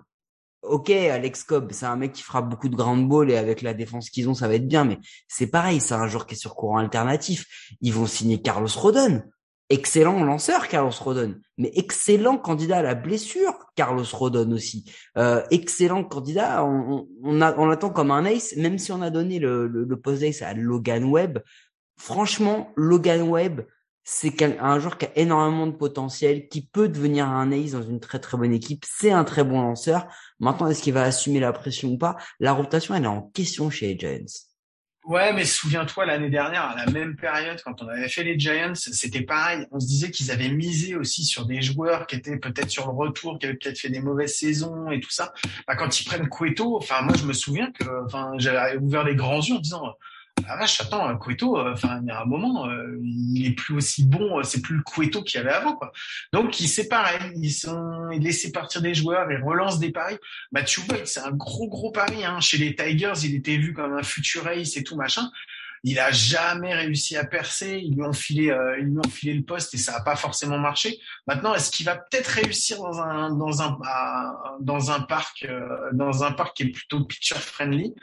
ok, 0.62 0.90
Alex 0.90 1.44
Cobb, 1.44 1.72
c'est 1.72 1.86
un 1.86 1.96
mec 1.96 2.12
qui 2.12 2.22
fera 2.22 2.42
beaucoup 2.42 2.68
de 2.68 2.76
grand 2.76 2.96
ball 2.96 3.30
et 3.30 3.36
avec 3.36 3.62
la 3.62 3.74
défense 3.74 4.10
qu'ils 4.10 4.28
ont, 4.28 4.34
ça 4.34 4.48
va 4.48 4.54
être 4.54 4.68
bien. 4.68 4.84
Mais 4.84 4.98
c'est 5.26 5.48
pareil, 5.48 5.80
c'est 5.80 5.94
un 5.94 6.06
joueur 6.08 6.26
qui 6.26 6.34
est 6.34 6.38
sur 6.38 6.54
courant 6.54 6.78
alternatif. 6.78 7.46
Ils 7.80 7.92
vont 7.92 8.06
signer 8.06 8.40
Carlos 8.40 8.68
Rodon 8.74 9.22
excellent 9.70 10.24
lanceur 10.24 10.68
Carlos 10.68 10.92
Rodon, 10.98 11.36
mais 11.58 11.70
excellent 11.74 12.38
candidat 12.38 12.78
à 12.78 12.82
la 12.82 12.94
blessure 12.94 13.54
Carlos 13.76 14.04
Rodon 14.12 14.50
aussi. 14.52 14.90
Euh, 15.16 15.42
excellent 15.50 16.04
candidat, 16.04 16.64
on, 16.64 17.06
on, 17.22 17.40
on 17.40 17.70
attend 17.70 17.90
comme 17.90 18.10
un 18.10 18.24
ace, 18.24 18.56
même 18.56 18.78
si 18.78 18.92
on 18.92 19.02
a 19.02 19.10
donné 19.10 19.38
le, 19.38 19.66
le, 19.66 20.00
post 20.00 20.22
ace 20.22 20.42
à 20.42 20.54
Logan 20.54 21.04
Webb. 21.04 21.42
Franchement, 21.98 22.72
Logan 22.76 23.22
Webb, 23.22 23.66
c'est 24.04 24.42
un 24.42 24.78
joueur 24.80 24.96
qui 24.96 25.04
a 25.04 25.10
énormément 25.16 25.66
de 25.66 25.72
potentiel, 25.72 26.48
qui 26.48 26.66
peut 26.66 26.88
devenir 26.88 27.28
un 27.28 27.52
ace 27.52 27.72
dans 27.72 27.82
une 27.82 28.00
très 28.00 28.20
très 28.20 28.38
bonne 28.38 28.54
équipe. 28.54 28.84
C'est 28.88 29.10
un 29.10 29.24
très 29.24 29.44
bon 29.44 29.60
lanceur. 29.60 30.06
Maintenant, 30.40 30.68
est-ce 30.68 30.82
qu'il 30.82 30.94
va 30.94 31.02
assumer 31.02 31.40
la 31.40 31.52
pression 31.52 31.90
ou 31.90 31.98
pas? 31.98 32.16
La 32.40 32.52
rotation, 32.54 32.94
elle 32.94 33.04
est 33.04 33.08
en 33.08 33.22
question 33.34 33.68
chez 33.68 33.94
les. 33.94 34.47
Ouais, 35.08 35.32
mais 35.32 35.46
souviens-toi, 35.46 36.04
l'année 36.04 36.28
dernière, 36.28 36.64
à 36.64 36.76
la 36.76 36.84
même 36.92 37.16
période, 37.16 37.58
quand 37.64 37.80
on 37.82 37.88
avait 37.88 38.10
fait 38.10 38.24
les 38.24 38.38
Giants, 38.38 38.74
c'était 38.74 39.22
pareil. 39.22 39.66
On 39.72 39.80
se 39.80 39.86
disait 39.86 40.10
qu'ils 40.10 40.30
avaient 40.30 40.50
misé 40.50 40.96
aussi 40.96 41.24
sur 41.24 41.46
des 41.46 41.62
joueurs 41.62 42.06
qui 42.06 42.16
étaient 42.16 42.36
peut-être 42.36 42.68
sur 42.68 42.84
le 42.86 42.92
retour, 42.92 43.38
qui 43.38 43.46
avaient 43.46 43.54
peut-être 43.54 43.78
fait 43.78 43.88
des 43.88 44.02
mauvaises 44.02 44.36
saisons 44.36 44.90
et 44.90 45.00
tout 45.00 45.08
ça. 45.08 45.32
Bah, 45.66 45.76
quand 45.76 45.98
ils 45.98 46.04
prennent 46.04 46.28
Cueto, 46.28 46.76
enfin, 46.76 47.00
moi, 47.00 47.14
je 47.18 47.24
me 47.24 47.32
souviens 47.32 47.72
que, 47.72 48.04
enfin, 48.04 48.32
j'avais 48.36 48.76
ouvert 48.76 49.02
les 49.02 49.14
grands 49.14 49.40
yeux 49.40 49.54
en 49.54 49.60
disant, 49.60 49.82
ah 50.46 50.56
vache, 50.56 50.80
attends, 50.80 51.16
Cueto, 51.18 51.58
euh, 51.58 51.72
enfin, 51.72 52.00
il 52.02 52.08
y 52.08 52.10
a 52.10 52.20
un 52.20 52.24
moment, 52.24 52.68
euh, 52.68 52.98
il 53.02 53.46
est 53.46 53.52
plus 53.52 53.74
aussi 53.74 54.04
bon, 54.04 54.38
euh, 54.38 54.42
c'est 54.42 54.60
plus 54.60 54.76
le 54.76 54.82
Cueto 54.82 55.22
qu'il 55.22 55.40
y 55.40 55.42
avait 55.42 55.52
avant, 55.52 55.74
quoi. 55.74 55.92
Donc, 56.32 56.60
il 56.60 56.68
c'est 56.68 56.88
pareil, 56.88 57.32
ils 57.36 57.50
sont, 57.50 58.10
ils 58.12 58.22
laissent 58.22 58.50
partir 58.52 58.82
des 58.82 58.94
joueurs, 58.94 59.30
ils 59.30 59.42
relancent 59.42 59.78
des 59.78 59.90
paris. 59.90 60.18
Mathieu 60.52 60.82
Boyd, 60.88 61.06
c'est 61.06 61.20
un 61.20 61.32
gros, 61.32 61.68
gros 61.68 61.90
pari, 61.90 62.24
hein. 62.24 62.40
Chez 62.40 62.58
les 62.58 62.74
Tigers, 62.74 63.12
il 63.24 63.34
était 63.34 63.56
vu 63.56 63.72
comme 63.72 63.94
un 63.94 64.02
futur 64.02 64.46
ace 64.48 64.76
et 64.76 64.84
tout, 64.84 64.96
machin 64.96 65.30
il 65.84 65.98
a 65.98 66.10
jamais 66.10 66.74
réussi 66.74 67.16
à 67.16 67.24
percer. 67.24 67.80
Ils 67.82 67.94
lui 67.94 68.02
ont 68.02 68.12
filé, 68.12 68.50
euh, 68.50 68.78
ils 68.78 68.86
lui 68.86 68.98
ont 68.98 69.10
filé 69.10 69.34
le 69.34 69.42
poste 69.42 69.74
et 69.74 69.78
ça 69.78 69.92
n'a 69.92 70.00
pas 70.00 70.16
forcément 70.16 70.58
marché. 70.58 70.98
Maintenant, 71.26 71.54
est-ce 71.54 71.70
qu'il 71.70 71.86
va 71.86 71.96
peut-être 71.96 72.26
réussir 72.28 72.78
dans 72.78 73.00
un 73.00 73.34
dans 73.34 73.62
un 73.62 73.78
dans 74.60 74.90
un 74.90 75.00
parc 75.00 75.44
euh, 75.48 75.90
dans 75.92 76.24
un 76.24 76.32
parc 76.32 76.56
qui 76.56 76.64
est 76.64 76.70
plutôt 76.70 77.04
pitcher 77.04 77.36
friendly? 77.36 77.94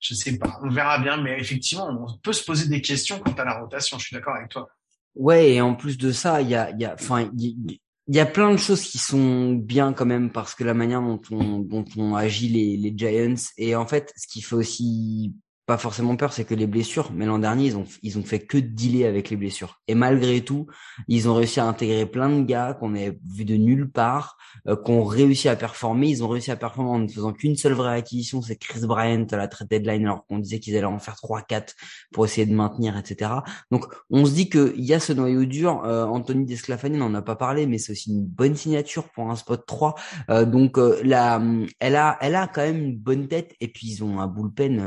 Je 0.00 0.14
sais 0.14 0.38
pas. 0.38 0.58
On 0.62 0.68
verra 0.68 0.98
bien, 0.98 1.16
mais 1.16 1.38
effectivement, 1.40 1.88
on 1.88 2.18
peut 2.18 2.32
se 2.32 2.44
poser 2.44 2.68
des 2.68 2.82
questions 2.82 3.18
quant 3.20 3.32
à 3.32 3.44
la 3.44 3.58
rotation. 3.58 3.98
Je 3.98 4.06
suis 4.06 4.14
d'accord 4.14 4.36
avec 4.36 4.50
toi. 4.50 4.68
Ouais, 5.14 5.52
et 5.52 5.60
en 5.60 5.74
plus 5.74 5.96
de 5.96 6.10
ça, 6.10 6.42
il 6.42 6.50
y 6.50 6.56
a, 6.56 6.70
y 6.72 6.84
a, 6.84 6.94
enfin, 6.94 7.30
il 7.36 7.78
y 8.08 8.20
a 8.20 8.26
plein 8.26 8.52
de 8.52 8.58
choses 8.58 8.82
qui 8.82 8.98
sont 8.98 9.52
bien 9.52 9.92
quand 9.92 10.04
même 10.04 10.30
parce 10.30 10.54
que 10.54 10.64
la 10.64 10.74
manière 10.74 11.00
dont 11.00 11.20
on, 11.30 11.60
dont 11.60 11.84
on 11.96 12.14
agit 12.14 12.48
les, 12.48 12.76
les 12.76 12.92
Giants 12.96 13.34
et 13.56 13.76
en 13.76 13.86
fait 13.86 14.12
ce 14.16 14.26
qui 14.26 14.42
fait 14.42 14.56
aussi 14.56 15.32
pas 15.66 15.78
forcément 15.78 16.16
peur, 16.16 16.32
c'est 16.32 16.44
que 16.44 16.54
les 16.54 16.66
blessures. 16.66 17.10
Mais 17.12 17.26
l'an 17.26 17.38
dernier, 17.38 17.66
ils 17.66 17.76
ont 17.76 17.84
ils 18.02 18.18
ont 18.18 18.22
fait 18.22 18.40
que 18.40 18.58
dealer 18.58 19.06
avec 19.06 19.30
les 19.30 19.36
blessures. 19.36 19.80
Et 19.88 19.94
malgré 19.94 20.42
tout, 20.42 20.66
ils 21.08 21.28
ont 21.28 21.34
réussi 21.34 21.60
à 21.60 21.66
intégrer 21.66 22.06
plein 22.06 22.28
de 22.28 22.42
gars 22.42 22.74
qu'on 22.74 22.94
avait 22.94 23.18
vu 23.24 23.44
de 23.44 23.56
nulle 23.56 23.90
part, 23.90 24.36
euh, 24.68 24.76
qu'on 24.76 25.04
réussi 25.04 25.48
à 25.48 25.56
performer. 25.56 26.08
Ils 26.08 26.22
ont 26.22 26.28
réussi 26.28 26.50
à 26.50 26.56
performer 26.56 26.90
en 26.90 26.98
ne 26.98 27.08
faisant 27.08 27.32
qu'une 27.32 27.56
seule 27.56 27.72
vraie 27.72 27.96
acquisition, 27.96 28.42
c'est 28.42 28.56
Chris 28.56 28.86
Bryant 28.86 29.26
à 29.30 29.36
la 29.36 29.48
trade 29.48 29.68
deadline, 29.68 30.04
alors 30.04 30.26
qu'on 30.26 30.38
disait 30.38 30.60
qu'ils 30.60 30.76
allaient 30.76 30.84
en 30.84 30.98
faire 30.98 31.16
trois, 31.16 31.40
quatre 31.42 31.74
pour 32.12 32.24
essayer 32.24 32.46
de 32.46 32.54
maintenir, 32.54 32.96
etc. 32.98 33.30
Donc, 33.70 33.86
on 34.10 34.26
se 34.26 34.32
dit 34.32 34.50
qu'il 34.50 34.84
y 34.84 34.92
a 34.92 35.00
ce 35.00 35.12
noyau 35.12 35.44
dur. 35.44 35.82
Euh, 35.84 36.04
Anthony 36.04 36.44
Desclafani 36.44 36.98
n'en 36.98 37.14
a 37.14 37.22
pas 37.22 37.36
parlé, 37.36 37.66
mais 37.66 37.78
c'est 37.78 37.92
aussi 37.92 38.10
une 38.10 38.24
bonne 38.24 38.54
signature 38.54 39.08
pour 39.10 39.30
un 39.30 39.36
spot 39.36 39.64
3. 39.66 39.94
Euh, 40.30 40.44
donc, 40.44 40.78
euh, 40.78 41.00
là, 41.04 41.42
elle 41.80 41.96
a, 41.96 42.18
elle 42.20 42.34
a 42.34 42.46
quand 42.48 42.62
même 42.62 42.82
une 42.82 42.96
bonne 42.96 43.28
tête. 43.28 43.54
Et 43.60 43.68
puis, 43.68 43.88
ils 43.88 44.04
ont 44.04 44.20
un 44.20 44.26
bullpen 44.26 44.78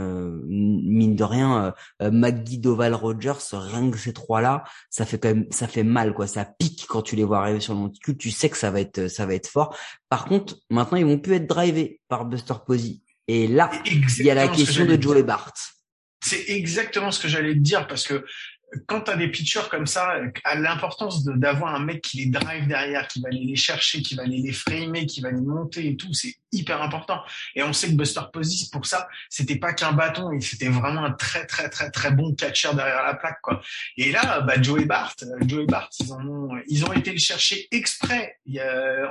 mine 0.84 1.16
de 1.16 1.24
rien, 1.24 1.66
euh, 1.66 1.72
euh, 2.04 2.12
McGee, 2.12 2.58
Doval, 2.58 2.94
Rogers, 2.94 3.34
rien 3.52 3.90
que 3.92 3.98
ces 3.98 4.14
trois-là, 4.14 4.64
ça 4.90 5.06
fait 5.06 5.20
quand 5.20 5.30
même, 5.30 5.46
ça 5.52 5.68
fait 5.68 5.84
mal, 5.84 6.14
quoi. 6.14 6.28
Ça 6.28 6.46
pique 6.46 6.86
quand 6.88 7.02
tu 7.02 7.16
les 7.16 7.24
vois 7.24 7.40
arriver 7.40 7.60
sur 7.60 7.74
le 7.74 7.80
monticule. 7.80 8.18
Tu 8.18 8.32
sais 8.32 8.50
que 8.50 8.58
ça 8.58 8.72
va 8.72 8.82
être, 8.82 9.08
ça 9.08 9.26
va 9.26 9.34
être 9.34 9.48
fort. 9.48 9.78
Par 10.10 10.26
contre, 10.26 10.58
maintenant, 10.70 10.98
ils 10.98 11.06
vont 11.06 11.20
plus 11.20 11.36
être 11.36 11.48
drivés 11.48 12.00
par 12.08 12.26
Buster 12.26 12.56
Posey. 12.66 13.02
Et 13.28 13.48
là, 13.48 13.70
il 13.86 14.26
y 14.26 14.32
a 14.32 14.36
la 14.36 14.48
question 14.48 14.86
de 14.86 15.02
Joey 15.02 15.24
Bart. 15.24 15.54
C'est 16.24 16.50
exactement 16.50 17.12
ce 17.12 17.20
que 17.20 17.28
j'allais 17.28 17.54
te 17.54 17.60
dire 17.60 17.88
parce 17.88 18.08
que 18.08 18.26
quand 18.86 19.02
tu 19.02 19.18
des 19.18 19.30
pitchers 19.30 19.70
comme 19.72 19.88
ça, 19.88 20.16
à 20.44 20.56
l'importance 20.56 21.24
d'avoir 21.24 21.74
un 21.74 21.80
mec 21.80 22.02
qui 22.02 22.18
les 22.18 22.26
drive 22.26 22.68
derrière, 22.68 23.08
qui 23.08 23.22
va 23.22 23.30
aller 23.30 23.44
les 23.44 23.56
chercher, 23.56 24.02
qui 24.02 24.16
va 24.16 24.24
aller 24.24 24.42
les 24.42 24.52
framer, 24.52 25.06
qui 25.06 25.22
va 25.22 25.32
les 25.32 25.42
monter 25.42 25.88
et 25.88 25.96
tout, 25.96 26.14
c'est 26.14 26.36
hyper 26.52 26.82
important. 26.82 27.22
Et 27.56 27.64
on 27.64 27.72
sait 27.72 27.88
que 27.88 27.96
Buster 27.96 28.22
Posey, 28.32 28.68
pour 28.72 28.86
ça, 28.86 29.08
c'était 29.30 29.58
pas 29.58 29.74
qu'un 29.74 29.94
bâton, 29.94 30.38
c'était 30.42 30.68
vraiment 30.68 31.06
un 31.06 31.12
très 31.12 31.46
très 31.46 31.70
très 31.70 31.92
très 31.92 32.12
bon 32.12 32.34
catcher 32.36 32.70
derrière 32.74 33.04
la 33.04 33.16
plaque, 33.16 33.40
quoi. 33.42 33.62
Et 33.96 34.12
là, 34.12 34.42
bah, 34.42 34.62
Joey 34.62 34.86
Bart, 34.86 35.16
euh, 35.24 35.48
Joey 35.48 35.66
Bart, 35.66 35.90
ils 36.00 36.14
ont, 36.14 36.50
ils 36.68 36.86
ont 36.86 36.94
été 36.94 37.12
le 37.12 37.20
chercher 37.20 37.68
exprès, 37.72 38.40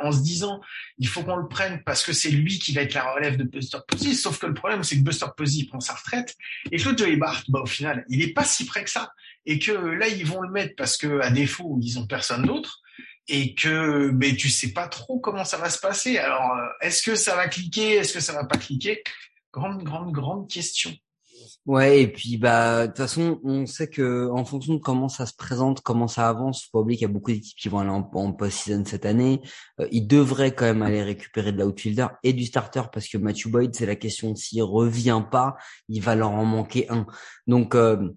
en 0.03 0.12
se 0.12 0.21
disant, 0.21 0.61
il 0.99 1.09
faut 1.09 1.23
qu'on 1.23 1.37
le 1.37 1.49
prenne 1.49 1.83
parce 1.85 2.05
que 2.05 2.12
c'est 2.12 2.31
lui 2.31 2.59
qui 2.59 2.73
va 2.73 2.83
être 2.83 2.95
la 2.95 3.12
relève 3.12 3.37
de 3.37 3.45
Buster 3.45 3.79
Posey. 3.88 4.14
Sauf 4.14 4.38
que 4.38 4.47
le 4.47 4.55
problème, 4.55 4.83
c'est 4.85 4.97
que 4.97 5.03
Buster 5.03 5.27
Posey 5.35 5.64
prend 5.64 5.81
sa 5.81 5.95
retraite 5.95 6.37
et 6.71 6.77
que 6.77 6.97
Joey 6.97 7.16
Bart, 7.16 7.42
bah, 7.49 7.61
au 7.62 7.66
final, 7.66 8.05
il 8.09 8.23
est 8.23 8.35
pas 8.35 8.45
si 8.45 8.66
près 8.66 8.85
que 8.85 8.90
ça 8.90 9.12
et 9.46 9.59
que 9.59 9.72
là 9.72 10.09
ils 10.09 10.26
vont 10.26 10.40
le 10.40 10.50
mettre 10.50 10.74
parce 10.76 10.96
que 10.96 11.20
à 11.20 11.30
défaut 11.30 11.78
ils 11.80 11.98
ont 11.98 12.06
personne 12.06 12.44
d'autre 12.44 12.80
et 13.28 13.54
que 13.54 14.11
mais 14.11 14.37
tu 14.37 14.48
sais 14.48 14.72
pas 14.72 14.88
trop 14.88 15.18
comment 15.18 15.44
ça 15.44 15.56
va 15.56 15.70
se 15.70 15.78
passer. 15.78 16.18
Alors 16.18 16.52
euh, 16.52 16.68
est-ce 16.80 17.02
que 17.02 17.16
ça 17.16 17.35
va 17.37 17.48
cliquer, 17.48 17.94
est-ce 17.94 18.12
que 18.12 18.20
ça 18.20 18.32
va 18.32 18.44
pas 18.44 18.59
cliquer? 18.59 19.02
Grande 19.52 19.82
grande 19.82 20.12
grande 20.12 20.48
question. 20.48 20.92
Ouais, 21.66 22.02
et 22.02 22.09
puis 22.09 22.37
bah 22.37 22.82
de 22.82 22.87
toute 22.87 22.98
façon, 22.98 23.40
on 23.42 23.66
sait 23.66 23.88
que 23.88 24.28
en 24.30 24.44
fonction 24.44 24.74
de 24.74 24.78
comment 24.78 25.09
ça 25.09 25.26
se 25.26 25.35
présente, 25.35 25.80
comment 25.80 26.09
ça 26.09 26.28
avance, 26.28 26.64
faut 26.64 26.78
pas 26.78 26.80
oublier 26.80 26.96
qu'il 26.98 27.09
y 27.09 27.11
a 27.11 27.12
beaucoup 27.12 27.32
d'équipes 27.32 27.59
qui 27.59 27.68
vont 27.68 27.80
aller 27.80 27.90
en, 27.90 28.32
post-season 28.32 28.85
cette 28.85 29.04
année. 29.04 29.40
Euh, 29.80 29.88
ils 29.90 30.06
devraient 30.06 30.54
quand 30.54 30.64
même 30.64 30.82
aller 30.82 31.02
récupérer 31.02 31.52
de 31.52 31.59
l'outfielder 31.62 32.06
et 32.22 32.32
du 32.32 32.44
starter 32.44 32.82
parce 32.92 33.09
que 33.09 33.18
Matthew 33.18 33.48
Boyd, 33.48 33.74
c'est 33.74 33.87
la 33.87 33.96
question 33.96 34.35
s'il 34.37 34.62
revient 34.62 35.22
pas, 35.30 35.56
il 35.88 36.02
va 36.02 36.14
leur 36.14 36.30
en 36.30 36.44
manquer 36.44 36.88
un. 36.90 37.06
Donc 37.46 37.74
euh, 37.74 38.11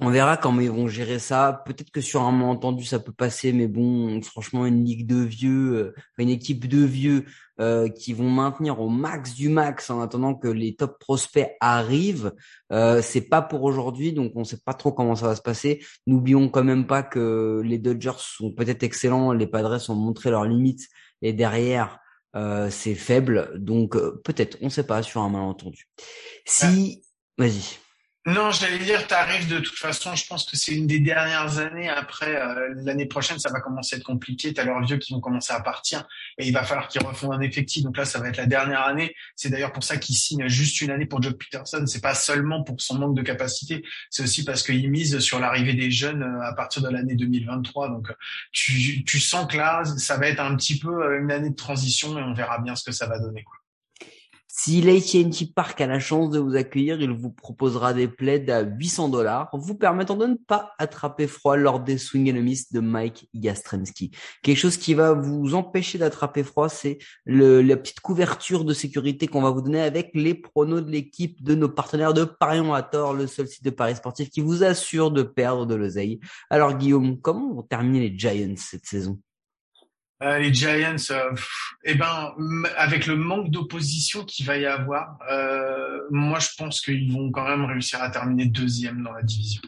on 0.00 0.10
verra 0.10 0.36
comment 0.36 0.60
ils 0.60 0.70
vont 0.70 0.88
gérer 0.88 1.18
ça. 1.18 1.62
Peut-être 1.66 1.90
que 1.90 2.00
sur 2.00 2.22
un 2.22 2.40
entendu 2.40 2.84
ça 2.84 2.98
peut 2.98 3.12
passer, 3.12 3.52
mais 3.52 3.68
bon, 3.68 4.20
franchement, 4.22 4.64
une 4.64 4.84
ligue 4.84 5.06
de 5.06 5.16
vieux, 5.16 5.74
euh, 5.74 5.94
une 6.18 6.30
équipe 6.30 6.66
de 6.66 6.82
vieux 6.82 7.26
euh, 7.60 7.88
qui 7.88 8.14
vont 8.14 8.30
maintenir 8.30 8.80
au 8.80 8.88
max 8.88 9.34
du 9.34 9.50
max 9.50 9.90
en 9.90 10.00
attendant 10.00 10.34
que 10.34 10.48
les 10.48 10.74
top 10.74 10.98
prospects 10.98 11.50
arrivent, 11.60 12.32
euh, 12.72 13.02
c'est 13.02 13.28
pas 13.28 13.42
pour 13.42 13.62
aujourd'hui, 13.64 14.12
donc 14.12 14.32
on 14.36 14.44
sait 14.44 14.60
pas 14.64 14.72
trop 14.72 14.92
comment 14.92 15.14
ça 15.14 15.26
va 15.26 15.36
se 15.36 15.42
passer. 15.42 15.84
N'oublions 16.06 16.48
quand 16.48 16.64
même 16.64 16.86
pas 16.86 17.02
que 17.02 17.60
les 17.62 17.78
Dodgers 17.78 18.18
sont 18.18 18.52
peut-être 18.52 18.82
excellents, 18.82 19.32
les 19.32 19.46
Padres 19.46 19.90
ont 19.90 19.94
montré 19.94 20.30
leurs 20.30 20.46
limites 20.46 20.88
et 21.20 21.34
derrière 21.34 21.98
euh, 22.36 22.70
c'est 22.70 22.94
faible, 22.94 23.52
donc 23.56 23.98
peut-être, 24.22 24.56
on 24.62 24.70
sait 24.70 24.86
pas 24.86 25.02
sur 25.02 25.20
un 25.20 25.28
malentendu. 25.28 25.88
Si, 26.46 27.02
vas-y. 27.36 27.78
Non, 28.30 28.52
j'allais 28.52 28.78
dire, 28.78 29.06
tu 29.08 29.14
arrives 29.14 29.48
de 29.48 29.58
toute 29.58 29.76
façon, 29.76 30.14
je 30.14 30.24
pense 30.24 30.44
que 30.44 30.56
c'est 30.56 30.72
une 30.72 30.86
des 30.86 31.00
dernières 31.00 31.58
années. 31.58 31.88
Après, 31.88 32.36
euh, 32.36 32.74
l'année 32.76 33.06
prochaine, 33.06 33.40
ça 33.40 33.50
va 33.50 33.60
commencer 33.60 33.96
à 33.96 33.98
être 33.98 34.04
compliqué. 34.04 34.54
Tu 34.54 34.60
as 34.60 34.64
leurs 34.64 34.80
vieux 34.82 34.98
qui 34.98 35.12
vont 35.12 35.20
commencer 35.20 35.52
à 35.52 35.60
partir 35.60 36.06
et 36.38 36.46
il 36.46 36.52
va 36.52 36.62
falloir 36.62 36.86
qu'ils 36.86 37.02
refondent 37.02 37.32
un 37.32 37.40
effectif. 37.40 37.82
Donc 37.82 37.96
là, 37.96 38.04
ça 38.04 38.20
va 38.20 38.28
être 38.28 38.36
la 38.36 38.46
dernière 38.46 38.82
année. 38.82 39.16
C'est 39.34 39.48
d'ailleurs 39.48 39.72
pour 39.72 39.82
ça 39.82 39.96
qu'ils 39.96 40.14
signent 40.14 40.48
juste 40.48 40.80
une 40.80 40.90
année 40.90 41.06
pour 41.06 41.20
Joe 41.20 41.34
Peterson. 41.36 41.84
C'est 41.86 42.02
pas 42.02 42.14
seulement 42.14 42.62
pour 42.62 42.80
son 42.80 42.98
manque 42.98 43.16
de 43.16 43.22
capacité, 43.22 43.82
c'est 44.10 44.22
aussi 44.22 44.44
parce 44.44 44.62
qu'ils 44.62 44.90
misent 44.90 45.18
sur 45.18 45.40
l'arrivée 45.40 45.74
des 45.74 45.90
jeunes 45.90 46.22
euh, 46.22 46.42
à 46.42 46.52
partir 46.52 46.82
de 46.82 46.88
l'année 46.88 47.16
2023. 47.16 47.88
Donc 47.88 48.12
tu, 48.52 49.04
tu 49.04 49.18
sens 49.18 49.50
que 49.50 49.56
là, 49.56 49.82
ça 49.96 50.18
va 50.18 50.28
être 50.28 50.40
un 50.40 50.54
petit 50.56 50.78
peu 50.78 51.02
euh, 51.02 51.20
une 51.20 51.32
année 51.32 51.50
de 51.50 51.56
transition 51.56 52.16
et 52.16 52.22
on 52.22 52.32
verra 52.32 52.58
bien 52.58 52.76
ce 52.76 52.84
que 52.84 52.92
ça 52.92 53.06
va 53.06 53.18
donner. 53.18 53.44
Si 54.62 54.82
l'AT&T 54.82 55.52
Park 55.54 55.80
a 55.80 55.86
la 55.86 55.98
chance 55.98 56.28
de 56.28 56.38
vous 56.38 56.54
accueillir, 56.54 57.00
il 57.00 57.12
vous 57.12 57.30
proposera 57.30 57.94
des 57.94 58.08
plaids 58.08 58.50
à 58.50 58.60
800 58.60 59.08
dollars, 59.08 59.48
vous 59.54 59.74
permettant 59.74 60.16
de 60.16 60.26
ne 60.26 60.34
pas 60.34 60.74
attraper 60.78 61.26
froid 61.28 61.56
lors 61.56 61.80
des 61.80 61.96
swing 61.96 62.30
and 62.30 62.42
miss 62.42 62.70
de 62.70 62.80
Mike 62.80 63.26
Jastrensky. 63.32 64.10
Quelque 64.42 64.58
chose 64.58 64.76
qui 64.76 64.92
va 64.92 65.14
vous 65.14 65.54
empêcher 65.54 65.96
d'attraper 65.96 66.42
froid, 66.44 66.68
c'est 66.68 66.98
la 67.24 67.74
petite 67.78 68.00
couverture 68.00 68.66
de 68.66 68.74
sécurité 68.74 69.28
qu'on 69.28 69.40
va 69.40 69.48
vous 69.48 69.62
donner 69.62 69.80
avec 69.80 70.10
les 70.12 70.34
pronos 70.34 70.84
de 70.84 70.90
l'équipe 70.90 71.42
de 71.42 71.54
nos 71.54 71.70
partenaires 71.70 72.12
de 72.12 72.24
Parion 72.24 72.74
à 72.74 72.82
tort, 72.82 73.14
le 73.14 73.26
seul 73.26 73.48
site 73.48 73.64
de 73.64 73.70
paris 73.70 73.96
sportif 73.96 74.28
qui 74.28 74.42
vous 74.42 74.62
assure 74.62 75.10
de 75.10 75.22
perdre 75.22 75.64
de 75.64 75.74
l'oseille. 75.74 76.20
Alors 76.50 76.76
Guillaume, 76.76 77.18
comment 77.18 77.54
vont 77.54 77.62
terminer 77.62 78.10
les 78.10 78.18
Giants 78.18 78.56
cette 78.58 78.84
saison? 78.84 79.18
Euh, 80.22 80.38
les 80.38 80.52
Giants, 80.52 80.96
euh, 81.10 81.34
eh 81.84 81.94
ben, 81.94 82.34
avec 82.76 83.06
le 83.06 83.16
manque 83.16 83.50
d'opposition 83.50 84.24
qu'il 84.24 84.46
va 84.46 84.58
y 84.58 84.66
avoir, 84.66 85.18
euh, 85.30 86.00
moi 86.10 86.38
je 86.38 86.48
pense 86.58 86.80
qu'ils 86.80 87.10
vont 87.12 87.30
quand 87.30 87.48
même 87.48 87.64
réussir 87.64 88.02
à 88.02 88.10
terminer 88.10 88.46
deuxième 88.46 89.02
dans 89.02 89.12
la 89.12 89.22
division. 89.22 89.62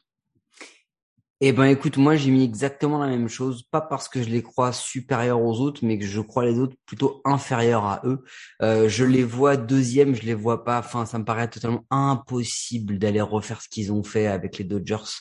Eh 1.45 1.51
ben 1.51 1.65
écoute, 1.65 1.97
moi 1.97 2.15
j'ai 2.15 2.31
mis 2.31 2.45
exactement 2.45 2.99
la 2.99 3.09
même 3.09 3.27
chose, 3.27 3.65
pas 3.65 3.81
parce 3.81 4.09
que 4.09 4.23
je 4.23 4.29
les 4.29 4.45
crois 4.45 4.73
supérieurs 4.73 5.43
aux 5.43 5.59
autres, 5.61 5.85
mais 5.85 5.99
que 5.99 6.05
je 6.07 6.21
crois 6.21 6.45
les 6.45 6.61
autres 6.61 6.77
plutôt 6.87 7.21
inférieurs 7.25 7.85
à 7.85 8.01
eux. 8.05 8.23
Euh, 8.63 8.89
je 8.89 9.05
les 9.05 9.25
vois 9.25 9.57
deuxième, 9.57 10.15
je 10.15 10.23
les 10.23 10.35
vois 10.35 10.63
pas. 10.63 10.79
Enfin, 10.79 11.05
ça 11.05 11.19
me 11.19 11.25
paraît 11.25 11.51
totalement 11.51 11.85
impossible 11.91 12.97
d'aller 13.01 13.21
refaire 13.21 13.61
ce 13.61 13.69
qu'ils 13.69 13.93
ont 13.93 14.05
fait 14.05 14.29
avec 14.29 14.57
les 14.57 14.65
Dodgers. 14.65 15.19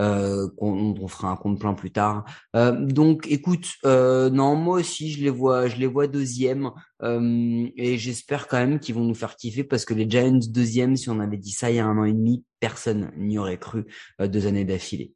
Euh, 0.00 0.48
on, 0.56 0.94
on, 0.98 1.06
fera 1.06 1.28
un 1.28 1.36
compte 1.36 1.60
plein 1.60 1.74
plus 1.74 1.90
tard. 1.90 2.24
Euh, 2.56 2.72
donc 2.72 3.26
écoute, 3.28 3.68
euh, 3.84 4.30
non, 4.30 4.56
moi 4.56 4.78
aussi 4.78 5.12
je 5.12 5.22
les 5.22 5.28
vois, 5.28 5.68
je 5.68 5.76
les 5.76 5.86
vois 5.86 6.06
deuxième. 6.06 6.70
Et 7.02 7.98
j'espère 7.98 8.48
quand 8.48 8.58
même 8.58 8.80
qu'ils 8.80 8.94
vont 8.94 9.04
nous 9.04 9.14
faire 9.14 9.36
kiffer 9.36 9.64
parce 9.64 9.84
que 9.84 9.94
les 9.94 10.08
Giants 10.08 10.40
deuxième, 10.48 10.96
si 10.96 11.08
on 11.10 11.20
avait 11.20 11.36
dit 11.36 11.52
ça 11.52 11.70
il 11.70 11.76
y 11.76 11.78
a 11.78 11.86
un 11.86 11.96
an 11.96 12.04
et 12.04 12.12
demi, 12.12 12.44
personne 12.60 13.10
n'y 13.16 13.38
aurait 13.38 13.58
cru 13.58 13.84
euh, 14.20 14.28
deux 14.28 14.46
années 14.46 14.64
d'affilée. 14.64 15.12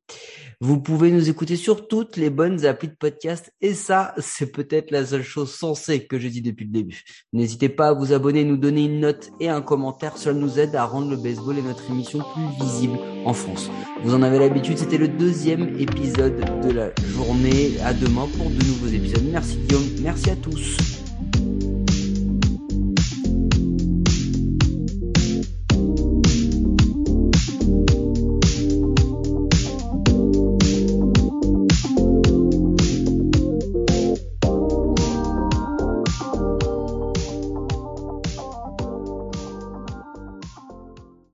Vous 0.60 0.80
pouvez 0.80 1.10
nous 1.10 1.28
écouter 1.28 1.56
sur 1.56 1.88
toutes 1.88 2.16
les 2.16 2.30
bonnes 2.30 2.64
applis 2.64 2.88
de 2.88 2.94
podcast 2.94 3.52
et 3.60 3.74
ça, 3.74 4.14
c'est 4.18 4.52
peut-être 4.52 4.90
la 4.90 5.04
seule 5.04 5.22
chose 5.22 5.52
sensée 5.52 6.06
que 6.06 6.18
je 6.18 6.28
dis 6.28 6.42
depuis 6.42 6.66
le 6.66 6.70
début. 6.70 7.02
N'hésitez 7.32 7.68
pas 7.68 7.88
à 7.88 7.92
vous 7.92 8.12
abonner, 8.12 8.44
nous 8.44 8.56
donner 8.56 8.84
une 8.84 9.00
note 9.00 9.30
et 9.40 9.48
un 9.48 9.60
commentaire. 9.62 10.18
Cela 10.18 10.38
nous 10.38 10.58
aide 10.58 10.76
à 10.76 10.84
rendre 10.84 11.10
le 11.10 11.16
baseball 11.16 11.58
et 11.58 11.62
notre 11.62 11.90
émission 11.90 12.20
plus 12.20 12.64
visible 12.64 12.98
en 13.24 13.32
France. 13.32 13.70
Vous 14.04 14.14
en 14.14 14.22
avez 14.22 14.38
l'habitude, 14.38 14.78
c'était 14.78 14.98
le 14.98 15.08
deuxième 15.08 15.80
épisode 15.80 16.38
de 16.62 16.70
la 16.70 16.94
journée. 17.16 17.72
À 17.82 17.92
demain 17.92 18.28
pour 18.36 18.50
de 18.50 18.64
nouveaux 18.64 18.86
épisodes. 18.86 19.24
Merci 19.30 19.56
Guillaume, 19.56 19.88
merci 20.02 20.30
à 20.30 20.36
tous. 20.36 21.01